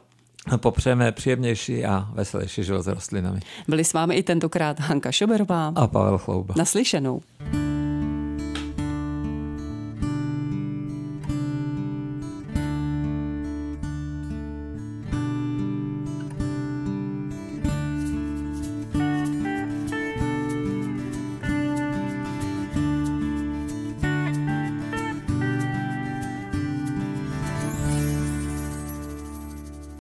Popřejeme 0.57 1.11
příjemnější 1.11 1.85
a 1.85 2.07
veselější 2.13 2.63
život 2.63 2.81
s 2.81 2.87
rostlinami. 2.87 3.39
Byli 3.67 3.83
s 3.83 3.93
vámi 3.93 4.15
i 4.15 4.23
tentokrát 4.23 4.79
Hanka 4.79 5.11
Šoberová 5.11 5.71
a 5.75 5.87
Pavel 5.87 6.17
Chlouba. 6.17 6.53
Naslyšenou. 6.57 7.21